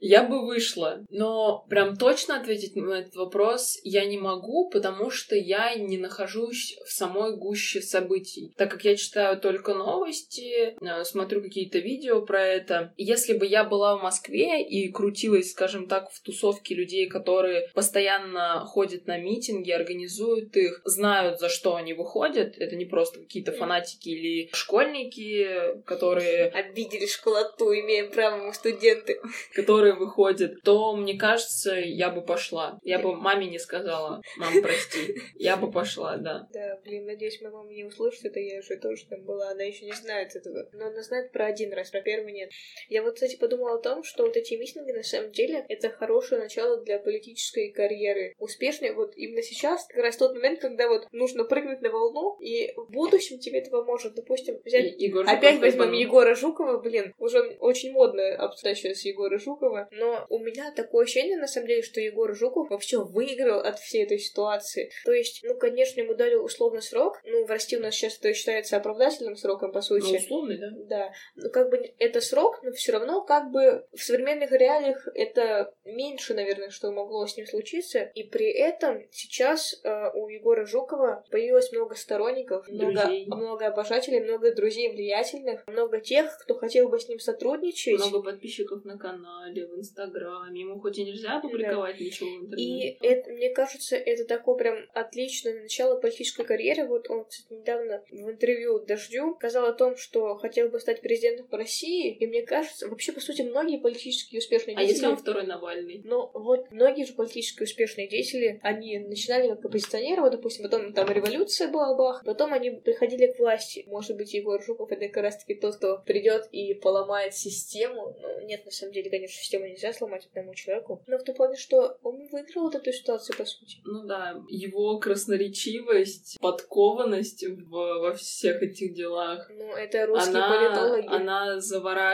я 0.00 0.24
бы 0.24 0.46
вышла. 0.46 1.04
Но 1.10 1.64
прям 1.68 1.96
точно 1.96 2.40
ответить 2.40 2.76
на 2.76 2.94
этот 2.94 3.16
вопрос 3.16 3.78
я 3.84 4.04
не 4.04 4.18
могу, 4.18 4.68
потому 4.70 5.10
что 5.10 5.36
я 5.36 5.74
не 5.74 5.98
нахожусь 5.98 6.76
в 6.86 6.92
самой 6.92 7.36
гуще 7.36 7.80
событий. 7.80 8.52
Так 8.56 8.70
как 8.70 8.84
я 8.84 8.96
читаю 8.96 9.38
только 9.40 9.74
новости, 9.74 10.74
э, 10.80 11.04
смотрю 11.04 11.42
какие-то 11.42 11.78
видео 11.78 12.22
про 12.22 12.44
это. 12.44 12.63
Если 12.96 13.34
бы 13.34 13.46
я 13.46 13.64
была 13.64 13.96
в 13.96 14.02
Москве 14.02 14.62
и 14.62 14.90
крутилась, 14.90 15.50
скажем 15.50 15.88
так, 15.88 16.10
в 16.10 16.20
тусовке 16.22 16.74
людей, 16.74 17.08
которые 17.08 17.68
постоянно 17.74 18.64
ходят 18.66 19.06
на 19.06 19.18
митинги, 19.18 19.70
организуют 19.70 20.56
их, 20.56 20.80
знают, 20.84 21.40
за 21.40 21.48
что 21.48 21.76
они 21.76 21.92
выходят, 21.94 22.56
это 22.58 22.76
не 22.76 22.84
просто 22.84 23.20
какие-то 23.20 23.52
фанатики 23.52 24.08
или 24.08 24.50
школьники, 24.52 25.82
которые 25.84 26.48
Обидели 26.48 27.06
школоту, 27.06 27.72
имеем 27.72 28.10
право 28.10 28.36
мы 28.46 28.54
студенты. 28.54 29.20
которые 29.54 29.94
выходят, 29.94 30.62
то, 30.62 30.94
мне 30.96 31.18
кажется, 31.18 31.74
я 31.74 32.10
бы 32.10 32.22
пошла. 32.22 32.78
Я 32.82 32.98
бы 32.98 33.14
маме 33.14 33.46
не 33.48 33.58
сказала, 33.58 34.22
мам, 34.36 34.62
прости. 34.62 35.20
Я 35.34 35.56
бы 35.56 35.70
пошла, 35.70 36.16
да. 36.16 36.48
Да, 36.52 36.78
блин, 36.84 37.06
надеюсь, 37.06 37.40
моя 37.40 37.52
мама 37.52 37.70
не 37.72 37.84
услышит 37.84 38.24
это, 38.24 38.40
я 38.40 38.60
уже 38.60 38.76
тоже 38.76 39.04
там 39.08 39.22
была, 39.24 39.50
она 39.50 39.62
еще 39.62 39.84
не 39.84 39.92
знает 39.92 40.34
этого. 40.34 40.68
Но 40.72 40.86
она 40.86 41.02
знает 41.02 41.32
про 41.32 41.46
один 41.46 41.72
раз, 41.72 41.90
про 41.90 42.00
первый 42.00 42.32
нет. 42.32 42.50
Я 42.88 43.02
вот, 43.02 43.14
кстати, 43.14 43.36
подумала 43.36 43.76
о 43.76 43.82
том, 43.82 44.02
что 44.02 44.24
вот 44.24 44.36
эти 44.36 44.54
митинги, 44.54 44.92
на 44.92 45.02
самом 45.02 45.32
деле, 45.32 45.64
это 45.68 45.90
хорошее 45.90 46.40
начало 46.40 46.82
для 46.82 46.98
политической 46.98 47.70
карьеры. 47.72 48.34
Успешной 48.38 48.92
вот 48.94 49.12
именно 49.16 49.42
сейчас, 49.42 49.86
как 49.88 50.02
раз 50.02 50.16
тот 50.16 50.34
момент, 50.34 50.60
когда 50.60 50.88
вот 50.88 51.06
нужно 51.12 51.44
прыгнуть 51.44 51.80
на 51.80 51.90
волну, 51.90 52.36
и 52.40 52.72
в 52.76 52.90
будущем 52.90 53.38
тебе 53.38 53.60
это 53.60 53.70
поможет, 53.70 54.14
допустим, 54.14 54.60
взять 54.64 54.84
И- 54.98 55.04
Егор 55.06 55.24
Жуков 55.24 55.38
Опять 55.38 55.60
возьмем. 55.60 55.92
Егора 55.92 56.34
Жукова, 56.34 56.78
блин, 56.80 57.14
уже 57.18 57.40
очень 57.60 57.92
модно 57.92 58.34
обсуждать 58.36 58.76
сейчас 58.78 59.02
Егора 59.04 59.38
Жукова, 59.38 59.88
но 59.92 60.26
у 60.28 60.38
меня 60.38 60.70
такое 60.72 61.04
ощущение, 61.04 61.36
на 61.38 61.46
самом 61.46 61.68
деле, 61.68 61.82
что 61.82 62.00
Егор 62.00 62.34
Жуков 62.34 62.70
вообще 62.70 62.98
выиграл 63.02 63.60
от 63.60 63.78
всей 63.78 64.04
этой 64.04 64.18
ситуации. 64.18 64.90
То 65.04 65.12
есть, 65.12 65.40
ну, 65.42 65.56
конечно, 65.56 66.00
ему 66.00 66.14
дали 66.14 66.34
условный 66.34 66.82
срок, 66.82 67.20
ну, 67.24 67.44
в 67.44 67.50
России 67.50 67.76
у 67.76 67.80
нас 67.80 67.94
сейчас 67.94 68.18
это 68.18 68.32
считается 68.34 68.76
оправдательным 68.76 69.36
сроком, 69.36 69.72
по 69.72 69.78
Ну, 69.78 69.82
сути. 69.82 70.16
условный, 70.18 70.58
да? 70.58 70.66
Да, 70.88 71.12
ну 71.36 71.50
как 71.50 71.70
бы 71.70 71.78
это 71.98 72.20
срок, 72.20 72.33
но 72.62 72.72
все 72.72 72.92
равно 72.92 73.22
как 73.22 73.50
бы 73.50 73.86
в 73.92 74.02
современных 74.02 74.52
реалиях 74.52 75.06
это 75.14 75.72
меньше, 75.84 76.34
наверное, 76.34 76.70
что 76.70 76.90
могло 76.92 77.26
с 77.26 77.36
ним 77.36 77.46
случиться. 77.46 78.00
И 78.14 78.24
при 78.24 78.50
этом 78.50 79.02
сейчас 79.10 79.80
э, 79.82 80.10
у 80.14 80.28
Егора 80.28 80.66
Жукова 80.66 81.24
появилось 81.30 81.72
много 81.72 81.94
сторонников, 81.94 82.68
много, 82.68 83.02
Друзей. 83.02 83.26
много 83.26 83.66
обожателей, 83.66 84.20
много 84.20 84.54
друзей 84.54 84.92
влиятельных, 84.92 85.66
много 85.66 86.00
тех, 86.00 86.36
кто 86.42 86.54
хотел 86.54 86.88
бы 86.88 86.98
с 86.98 87.08
ним 87.08 87.18
сотрудничать. 87.18 87.98
Много 87.98 88.22
подписчиков 88.22 88.84
на 88.84 88.98
канале, 88.98 89.66
в 89.66 89.78
Инстаграме. 89.78 90.60
Ему 90.60 90.80
хоть 90.80 90.98
и 90.98 91.04
нельзя 91.04 91.40
публиковать 91.40 92.00
ничего 92.00 92.28
в 92.30 92.44
интернете. 92.46 92.88
И 92.88 93.06
это, 93.06 93.30
мне 93.30 93.50
кажется, 93.50 93.96
это 93.96 94.24
такое 94.24 94.56
прям 94.56 94.76
отличное 94.94 95.62
начало 95.62 96.00
политической 96.00 96.44
карьеры. 96.44 96.86
Вот 96.86 97.08
он, 97.10 97.24
кстати, 97.24 97.52
недавно 97.52 98.02
в 98.10 98.30
интервью 98.30 98.78
Дождю 98.80 99.34
сказал 99.36 99.66
о 99.66 99.72
том, 99.72 99.96
что 99.96 100.36
хотел 100.36 100.68
бы 100.68 100.80
стать 100.80 101.00
президентом 101.00 101.46
России. 101.50 102.16
И 102.24 102.26
мне 102.26 102.40
кажется, 102.42 102.88
вообще, 102.88 103.12
по 103.12 103.20
сути, 103.20 103.42
многие 103.42 103.78
политически 103.78 104.38
успешные 104.38 104.76
А 104.76 104.80
деятели... 104.80 104.94
если 104.94 105.06
он 105.08 105.16
второй 105.18 105.46
Навальный? 105.46 106.00
Но 106.04 106.30
вот 106.32 106.70
многие 106.70 107.04
же 107.04 107.12
политически 107.12 107.64
успешные 107.64 108.08
деятели, 108.08 108.60
они 108.62 108.98
начинали 108.98 109.48
как 109.50 109.62
оппозиционеры, 109.62 110.22
вот, 110.22 110.32
допустим, 110.32 110.64
потом 110.64 110.94
там 110.94 111.06
революция 111.10 111.68
была, 111.68 111.94
бах, 111.94 112.22
потом 112.24 112.54
они 112.54 112.70
приходили 112.70 113.26
к 113.30 113.38
власти. 113.38 113.84
Может 113.88 114.16
быть, 114.16 114.32
Егор 114.32 114.62
Жуков 114.62 114.90
это 114.90 115.06
как 115.08 115.22
раз-таки 115.22 115.54
тот, 115.54 115.76
кто 115.76 115.98
придет 115.98 116.48
и 116.50 116.72
поломает 116.72 117.34
систему. 117.34 118.16
Ну, 118.18 118.46
нет, 118.46 118.64
на 118.64 118.70
самом 118.70 118.94
деле, 118.94 119.10
конечно, 119.10 119.36
систему 119.36 119.66
нельзя 119.66 119.92
сломать 119.92 120.26
одному 120.26 120.54
человеку. 120.54 121.02
Но 121.06 121.18
в 121.18 121.24
том 121.24 121.34
плане, 121.34 121.56
что 121.56 121.98
он 122.02 122.26
выиграл 122.32 122.62
вот 122.64 122.74
эту 122.74 122.90
ситуацию, 122.90 123.36
по 123.36 123.44
сути. 123.44 123.78
Ну 123.84 124.04
да, 124.06 124.42
его 124.48 124.98
красноречивость, 124.98 126.38
подкованность 126.40 127.44
в- 127.44 127.68
во 128.00 128.14
всех 128.14 128.62
этих 128.62 128.94
делах. 128.94 129.50
Ну, 129.50 129.74
это 129.74 130.06
русские 130.06 130.36
она, 130.36 130.48
политологи. 130.48 131.06
она 131.06 131.60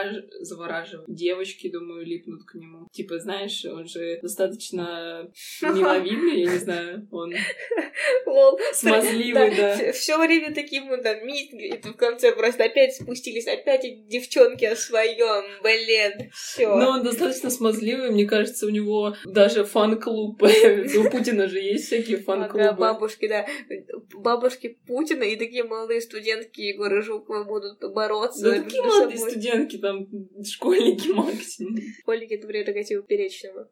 завораж... 0.03 0.23
завораживает. 0.41 1.05
Девочки, 1.07 1.69
думаю, 1.69 2.05
липнут 2.05 2.43
к 2.45 2.55
нему. 2.55 2.87
Типа, 2.91 3.19
знаешь, 3.19 3.65
он 3.65 3.85
же 3.85 4.19
достаточно 4.21 5.29
миловидный, 5.61 6.41
я 6.41 6.51
не 6.51 6.57
знаю, 6.57 7.07
он 7.11 7.33
Лол. 8.25 8.59
смазливый, 8.73 9.55
да. 9.55 9.91
Все 9.91 10.17
время 10.17 10.53
такие 10.53 10.81
мы 10.81 10.97
там 10.97 11.25
митинги, 11.25 11.67
и 11.67 11.81
в 11.81 11.93
конце 11.95 12.31
просто 12.33 12.65
опять 12.65 12.95
спустились, 12.95 13.47
опять 13.47 14.07
девчонки 14.07 14.65
о 14.65 14.75
своем, 14.75 15.43
блин, 15.61 16.31
все. 16.33 16.67
Но 16.67 16.91
он 16.91 17.03
достаточно 17.03 17.49
смазливый, 17.49 18.11
мне 18.11 18.25
кажется, 18.25 18.65
у 18.65 18.69
него 18.69 19.15
даже 19.25 19.63
фан-клуб. 19.63 20.41
У 20.43 21.09
Путина 21.09 21.47
же 21.47 21.59
есть 21.59 21.87
всякие 21.87 22.17
Ага, 22.17 22.25
фан-клубы. 22.25 22.73
бабушки, 22.73 23.27
да. 23.27 23.45
Бабушки 24.13 24.77
Путина 24.87 25.23
и 25.23 25.35
такие 25.35 25.63
молодые 25.63 26.01
студентки 26.01 26.61
Егора 26.61 27.01
Жукова 27.01 27.43
будут 27.43 27.79
бороться 27.93 28.43
Да 28.43 28.61
какие 28.61 28.81
молодые 28.81 29.17
студентки, 29.17 29.77
там 29.77 29.90
школьники 30.43 31.09
максимум. 31.09 31.77
Школьники— 32.01 32.33
это 32.35 32.47
прерогатива 32.47 33.01
Перечного. 33.03 33.69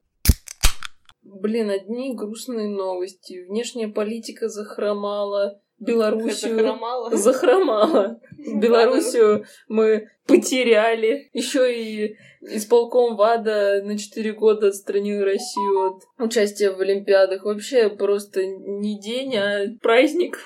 Блин, 1.21 1.69
одни 1.69 2.15
грустные 2.15 2.69
новости. 2.69 3.45
Внешняя 3.47 3.87
политика 3.87 4.47
захромала. 4.47 5.61
Белоруссию 5.79 6.57
Захромала. 6.57 7.15
захромала. 7.15 8.21
Белоруссию 8.37 9.45
мы 9.69 10.09
потеряли. 10.27 11.29
Еще 11.31 11.73
и 11.73 12.15
исполком 12.41 13.15
ВАДА 13.15 13.81
на 13.83 13.97
4 13.97 14.33
года 14.33 14.67
отстранил 14.67 15.23
Россию 15.23 15.87
от 15.87 16.03
участия 16.17 16.71
в 16.71 16.79
Олимпиадах. 16.81 17.45
Вообще 17.45 17.89
просто 17.89 18.45
не 18.45 18.99
день, 18.99 19.37
а 19.37 19.67
праздник. 19.81 20.37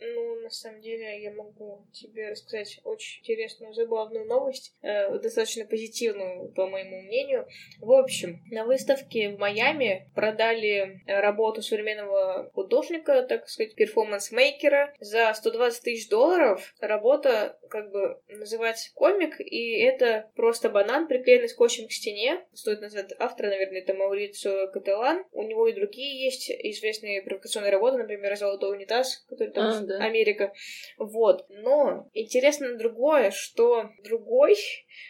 Ну, 0.00 0.35
на 0.46 0.50
самом 0.50 0.80
деле, 0.80 1.22
я 1.22 1.32
могу 1.32 1.86
тебе 1.92 2.30
рассказать 2.30 2.80
очень 2.84 3.20
интересную, 3.22 3.74
забавную 3.74 4.26
новость, 4.26 4.72
э, 4.80 5.18
достаточно 5.18 5.64
позитивную, 5.64 6.52
по 6.52 6.68
моему 6.68 7.02
мнению. 7.02 7.48
В 7.80 7.90
общем, 7.90 8.40
на 8.52 8.64
выставке 8.64 9.30
в 9.30 9.38
Майами 9.38 10.08
продали 10.14 11.02
э, 11.06 11.20
работу 11.20 11.62
современного 11.62 12.48
художника, 12.54 13.22
так 13.22 13.48
сказать, 13.48 13.74
performance-maker 13.74 14.87
а 14.87 14.94
за 15.00 15.34
120 15.34 15.82
тысяч 15.82 16.08
долларов. 16.08 16.74
Работа, 16.80 17.58
как 17.68 17.90
бы, 17.90 18.20
называется 18.28 18.92
комик, 18.94 19.40
и 19.40 19.80
это 19.80 20.30
просто 20.36 20.70
банан, 20.70 21.08
приклеенный 21.08 21.48
скотчем 21.48 21.88
к 21.88 21.92
стене. 21.92 22.46
Стоит 22.52 22.80
назвать 22.80 23.12
автора, 23.18 23.48
наверное, 23.48 23.80
это 23.80 23.94
Маурицио 23.94 24.68
Каттелан. 24.68 25.24
У 25.32 25.42
него 25.42 25.66
и 25.66 25.72
другие 25.72 26.24
есть 26.24 26.50
известные 26.50 27.22
провокационные 27.22 27.72
работы, 27.72 27.98
например, 27.98 28.36
«Золотой 28.36 28.76
унитаз», 28.76 29.24
который 29.28 29.50
там 29.50 29.66
А, 29.66 29.80
да. 29.80 29.98
Америка. 30.04 30.35
Вот. 30.98 31.46
Но 31.48 32.08
интересно 32.14 32.76
другое, 32.76 33.30
что 33.30 33.90
другой 34.04 34.56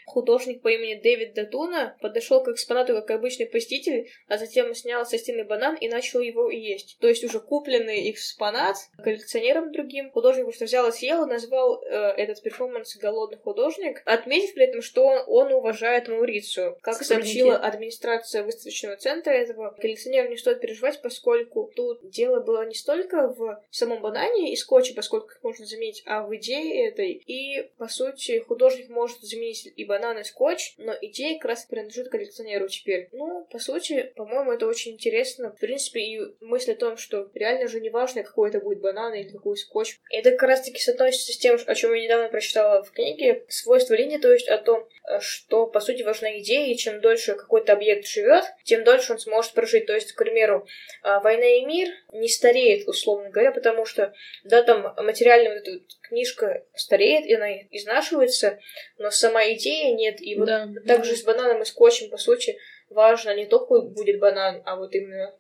художник 0.07 0.63
по 0.63 0.69
имени 0.69 1.01
Дэвид 1.01 1.35
Датуна 1.35 1.97
подошел 2.01 2.43
к 2.43 2.49
экспонату 2.49 2.95
как 2.95 3.11
обычный 3.11 3.47
посетитель, 3.47 4.09
а 4.29 4.39
затем 4.39 4.75
снял 4.75 5.05
со 5.07 5.19
стены 5.19 5.45
банан 5.45 5.77
и 5.77 5.89
начал 5.89 6.21
его 6.21 6.51
есть. 6.51 6.99
То 7.01 7.09
есть 7.09 7.25
уже 7.25 7.41
купленный 7.41 8.11
экспонат 8.11 8.77
коллекционером 9.03 9.73
другим. 9.73 10.11
Художник 10.11 10.45
просто 10.45 10.65
взял 10.65 10.89
и 10.89 10.93
съел 10.93 11.25
и 11.25 11.31
назвал 11.31 11.83
э, 11.83 11.89
этот 12.17 12.43
перформанс 12.43 12.97
«Голодный 12.97 13.39
художник», 13.39 14.03
отметив 14.05 14.55
при 14.55 14.65
этом, 14.65 14.83
что 14.83 15.05
он, 15.07 15.23
он 15.27 15.53
уважает 15.53 16.09
Маурицию. 16.09 16.79
Как 16.83 17.03
сообщила 17.03 17.57
администрация 17.57 18.43
выставочного 18.43 18.97
центра 18.97 19.33
этого, 19.33 19.75
коллекционеру 19.81 20.29
не 20.29 20.37
стоит 20.37 20.61
переживать, 20.61 21.01
поскольку 21.03 21.71
тут 21.75 22.09
дело 22.11 22.41
было 22.41 22.67
не 22.67 22.75
столько 22.75 23.29
в 23.29 23.63
самом 23.71 24.01
банане 24.01 24.53
и 24.53 24.57
скотче, 24.57 24.95
поскольку 24.95 25.16
сколько 25.17 25.35
их 25.35 25.43
можно 25.43 25.67
заменить, 25.67 26.03
а 26.07 26.23
в 26.23 26.35
идее 26.37 26.89
этой. 26.89 27.13
И, 27.13 27.71
по 27.79 27.89
сути, 27.89 28.39
художник 28.41 28.89
может 28.89 29.21
заменить 29.21 29.73
и 29.75 29.85
банан, 29.85 30.19
и 30.19 30.25
скотч, 30.25 30.75
но 30.79 30.95
идея 31.01 31.39
как 31.39 31.47
раз 31.47 31.65
принадлежит 31.65 32.09
коллекционеру 32.09 32.69
теперь. 32.69 33.09
Ну, 33.13 33.47
по 33.51 33.59
сути, 33.59 34.13
по-моему, 34.17 34.53
это 34.53 34.67
очень 34.67 34.93
интересно. 34.93 35.53
В 35.53 35.61
принципе, 35.61 36.01
и 36.01 36.21
мысль 36.41 36.73
о 36.73 36.77
том, 36.77 36.97
что 36.97 37.31
реально 37.35 37.69
же 37.69 37.81
не 37.81 37.91
важно, 37.91 38.23
какой 38.23 38.51
это 38.51 38.61
будет 38.61 38.81
банан 38.81 39.15
или 39.15 39.29
какой 39.29 39.57
скотч. 39.57 39.99
Это 40.11 40.33
как 40.33 40.43
раз-таки 40.43 40.81
соотносится 40.81 41.33
с 41.33 41.39
тем, 41.39 41.59
о 41.65 41.75
чем 41.75 41.95
я 41.95 42.03
недавно 42.03 42.29
прочитала 42.29 42.83
в 42.83 42.91
книге. 42.93 43.45
Свойство 43.49 43.95
линии, 43.95 44.19
то 44.19 44.33
есть 44.33 44.49
о 44.49 44.59
том, 44.59 44.87
что, 45.21 45.67
по 45.67 45.81
сути, 45.81 46.03
важна 46.03 46.39
идея, 46.39 46.67
и 46.67 46.77
чем 46.77 47.01
дольше 47.01 47.35
какой-то 47.35 47.73
объект 47.73 48.07
живет, 48.07 48.45
тем 48.65 48.85
дольше 48.85 49.13
он 49.13 49.19
сможет 49.19 49.53
прожить. 49.53 49.87
То 49.87 49.95
есть, 49.95 50.13
к 50.13 50.19
примеру, 50.19 50.67
а, 51.03 51.21
«Война 51.21 51.47
и 51.47 51.65
мир» 51.65 51.89
не 52.13 52.29
стареет, 52.29 52.89
условно 52.89 53.31
говоря, 53.31 53.53
потому 53.53 53.85
что, 53.85 54.13
да, 54.45 54.63
там 54.63 54.87
материальная 55.07 55.55
вот 55.55 55.67
эта 55.67 55.85
книжка 56.03 56.65
стареет, 56.75 57.25
и 57.27 57.35
она 57.35 57.51
изнашивается, 57.71 58.59
но 58.99 59.11
сама 59.11 59.45
идея 59.53 59.95
нет. 59.95 60.21
И 60.21 60.37
вот 60.37 60.47
Да. 60.47 60.69
также 60.87 61.17
с 61.17 61.23
бананом 61.23 61.63
и 61.63 61.65
скотчем, 61.65 62.11
по 62.11 62.19
сути, 62.19 62.59
важно 62.91 63.35
не 63.35 63.47
то, 63.47 63.61
какой 63.61 63.89
будет 63.89 64.19
банан, 64.21 64.63
а 64.67 64.77
вот 64.77 64.95
именно 64.95 65.35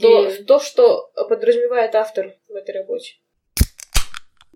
то, 0.00 0.28
то, 0.44 0.60
что 0.60 1.10
подразумевает 1.28 1.94
автор 1.94 2.36
в 2.48 2.54
этой 2.54 2.74
работе. 2.76 3.14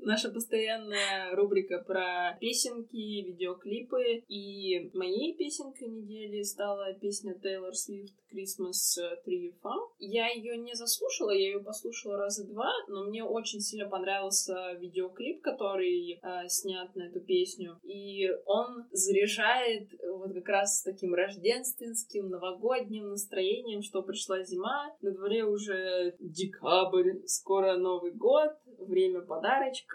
Наша 0.06 0.30
постоянная 0.30 1.34
рубрика 1.34 1.80
про 1.80 2.38
песенки, 2.40 2.94
видеоклипы. 3.26 4.22
И 4.28 4.88
моей 4.94 5.36
песенкой 5.36 5.88
недели 5.88 6.42
стала 6.42 6.94
песня 6.94 7.34
Тейлор 7.34 7.74
Свифт 7.74 8.14
Christmas 8.32 9.02
Tree 9.26 9.52
Farm. 9.60 9.90
Я 9.98 10.28
ее 10.28 10.58
не 10.58 10.74
заслушала, 10.74 11.30
я 11.30 11.48
ее 11.48 11.60
послушала 11.60 12.18
раза 12.18 12.46
два, 12.46 12.70
но 12.86 13.02
мне 13.06 13.24
очень 13.24 13.58
сильно 13.58 13.88
понравился 13.88 14.74
видеоклип, 14.74 15.42
который 15.42 16.20
э, 16.22 16.46
снят 16.46 16.94
на 16.94 17.08
эту 17.08 17.18
песню. 17.18 17.80
И 17.82 18.30
он 18.44 18.86
заряжает 18.92 19.88
вот 20.08 20.34
как 20.34 20.48
раз 20.48 20.82
таким 20.84 21.14
рождественским, 21.14 22.28
новогодним 22.28 23.08
настроением, 23.08 23.82
что 23.82 24.02
пришла 24.02 24.44
зима, 24.44 24.94
на 25.02 25.10
дворе 25.10 25.44
уже 25.44 26.14
декабрь, 26.20 27.26
скоро 27.26 27.76
Новый 27.76 28.12
год, 28.12 28.52
время 28.78 29.22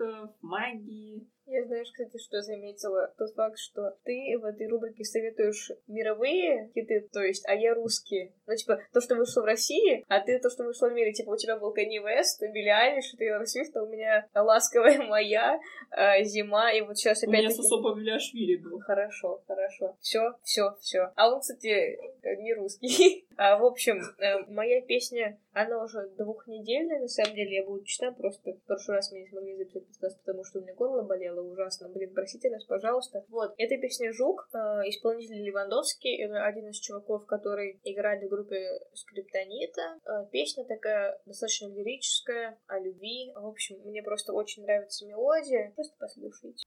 подарочков, 0.02 0.36
магии. 0.42 1.28
Я 1.48 1.66
знаешь, 1.66 1.90
кстати, 1.92 2.18
что 2.18 2.42
заметила? 2.42 3.14
Тот 3.18 3.34
факт, 3.34 3.58
что 3.58 3.98
ты 4.06 4.38
в 4.40 4.46
этой 4.46 4.68
рубрике 4.68 5.04
советуешь 5.04 5.72
мировые 5.88 6.72
хиты, 6.74 7.10
то 7.12 7.22
есть, 7.22 7.46
а 7.48 7.54
я 7.54 7.74
русские. 7.74 8.34
Ну, 8.48 8.56
типа, 8.56 8.80
то, 8.94 9.02
что 9.02 9.16
вышло 9.16 9.42
в 9.42 9.46
России, 9.46 10.06
а 10.08 10.22
ты 10.22 10.40
то, 10.40 10.50
что 10.50 10.64
вышло 10.64 10.88
в 10.88 10.94
мире. 10.94 11.12
Типа, 11.12 11.32
у 11.32 11.36
тебя 11.36 11.58
был 11.58 11.74
Канни 11.74 12.00
Вест, 12.00 12.42
Билли 12.42 12.70
Айлиш, 12.70 13.12
Тейлор 13.18 13.46
Свифт, 13.48 13.76
а 13.76 13.84
у 13.84 13.88
меня 13.88 14.28
«Ласковая 14.34 15.02
моя», 15.02 15.60
э, 15.92 16.24
«Зима», 16.24 16.72
и 16.72 16.82
вот 16.82 16.98
сейчас 16.98 17.24
У 17.24 17.30
меня. 17.30 17.50
Сосо 17.50 17.82
Павлиашвили 17.82 18.56
был. 18.56 18.80
Хорошо, 18.80 19.44
хорошо. 19.46 19.98
Все, 20.00 20.34
все, 20.44 20.76
все. 20.80 21.12
А 21.16 21.34
он, 21.34 21.42
кстати, 21.42 21.68
э, 21.68 22.36
не 22.38 22.54
русский. 22.54 23.28
А, 23.38 23.58
в 23.58 23.66
общем, 23.66 24.02
э, 24.20 24.46
моя 24.48 24.82
песня, 24.82 25.40
она 25.54 25.84
уже 25.84 26.10
двухнедельная, 26.18 27.00
на 27.00 27.08
самом 27.08 27.36
деле, 27.36 27.58
я 27.58 27.66
буду 27.66 27.84
читать, 27.86 28.16
просто 28.18 28.54
в 28.54 28.64
прошлый 28.64 28.98
раз 28.98 29.12
мы 29.12 29.20
не 29.20 29.28
смогли 29.28 29.58
записать 29.58 29.88
подкаст, 29.88 30.20
потому 30.20 30.44
что 30.44 30.60
у 30.60 30.62
меня 30.62 30.74
горло 30.74 31.04
болело 31.04 31.42
ужасно. 31.42 31.90
Блин, 31.90 32.14
простите 32.14 32.50
нас, 32.50 32.64
пожалуйста. 32.66 33.26
Вот, 33.30 33.54
эта 33.58 33.78
песня 33.78 34.12
«Жук», 34.14 34.50
э, 34.54 34.58
исполнитель 34.90 35.42
Левандовский, 35.44 36.24
это 36.24 36.46
один 36.46 36.70
из 36.70 36.78
чуваков, 36.78 37.26
который 37.26 37.80
играли 37.84 38.26
в 38.26 38.30
группе 38.30 38.80
Скриптонита. 38.94 40.00
Э, 40.06 40.26
Песня 40.32 40.66
такая 40.66 41.20
достаточно 41.26 41.68
лирическая, 41.68 42.58
о 42.68 42.80
любви. 42.80 43.32
В 43.36 43.46
общем, 43.46 43.78
мне 43.84 44.02
просто 44.02 44.34
очень 44.34 44.64
нравится 44.64 45.06
мелодия. 45.06 45.72
Просто 45.76 45.96
послушайте. 46.00 46.64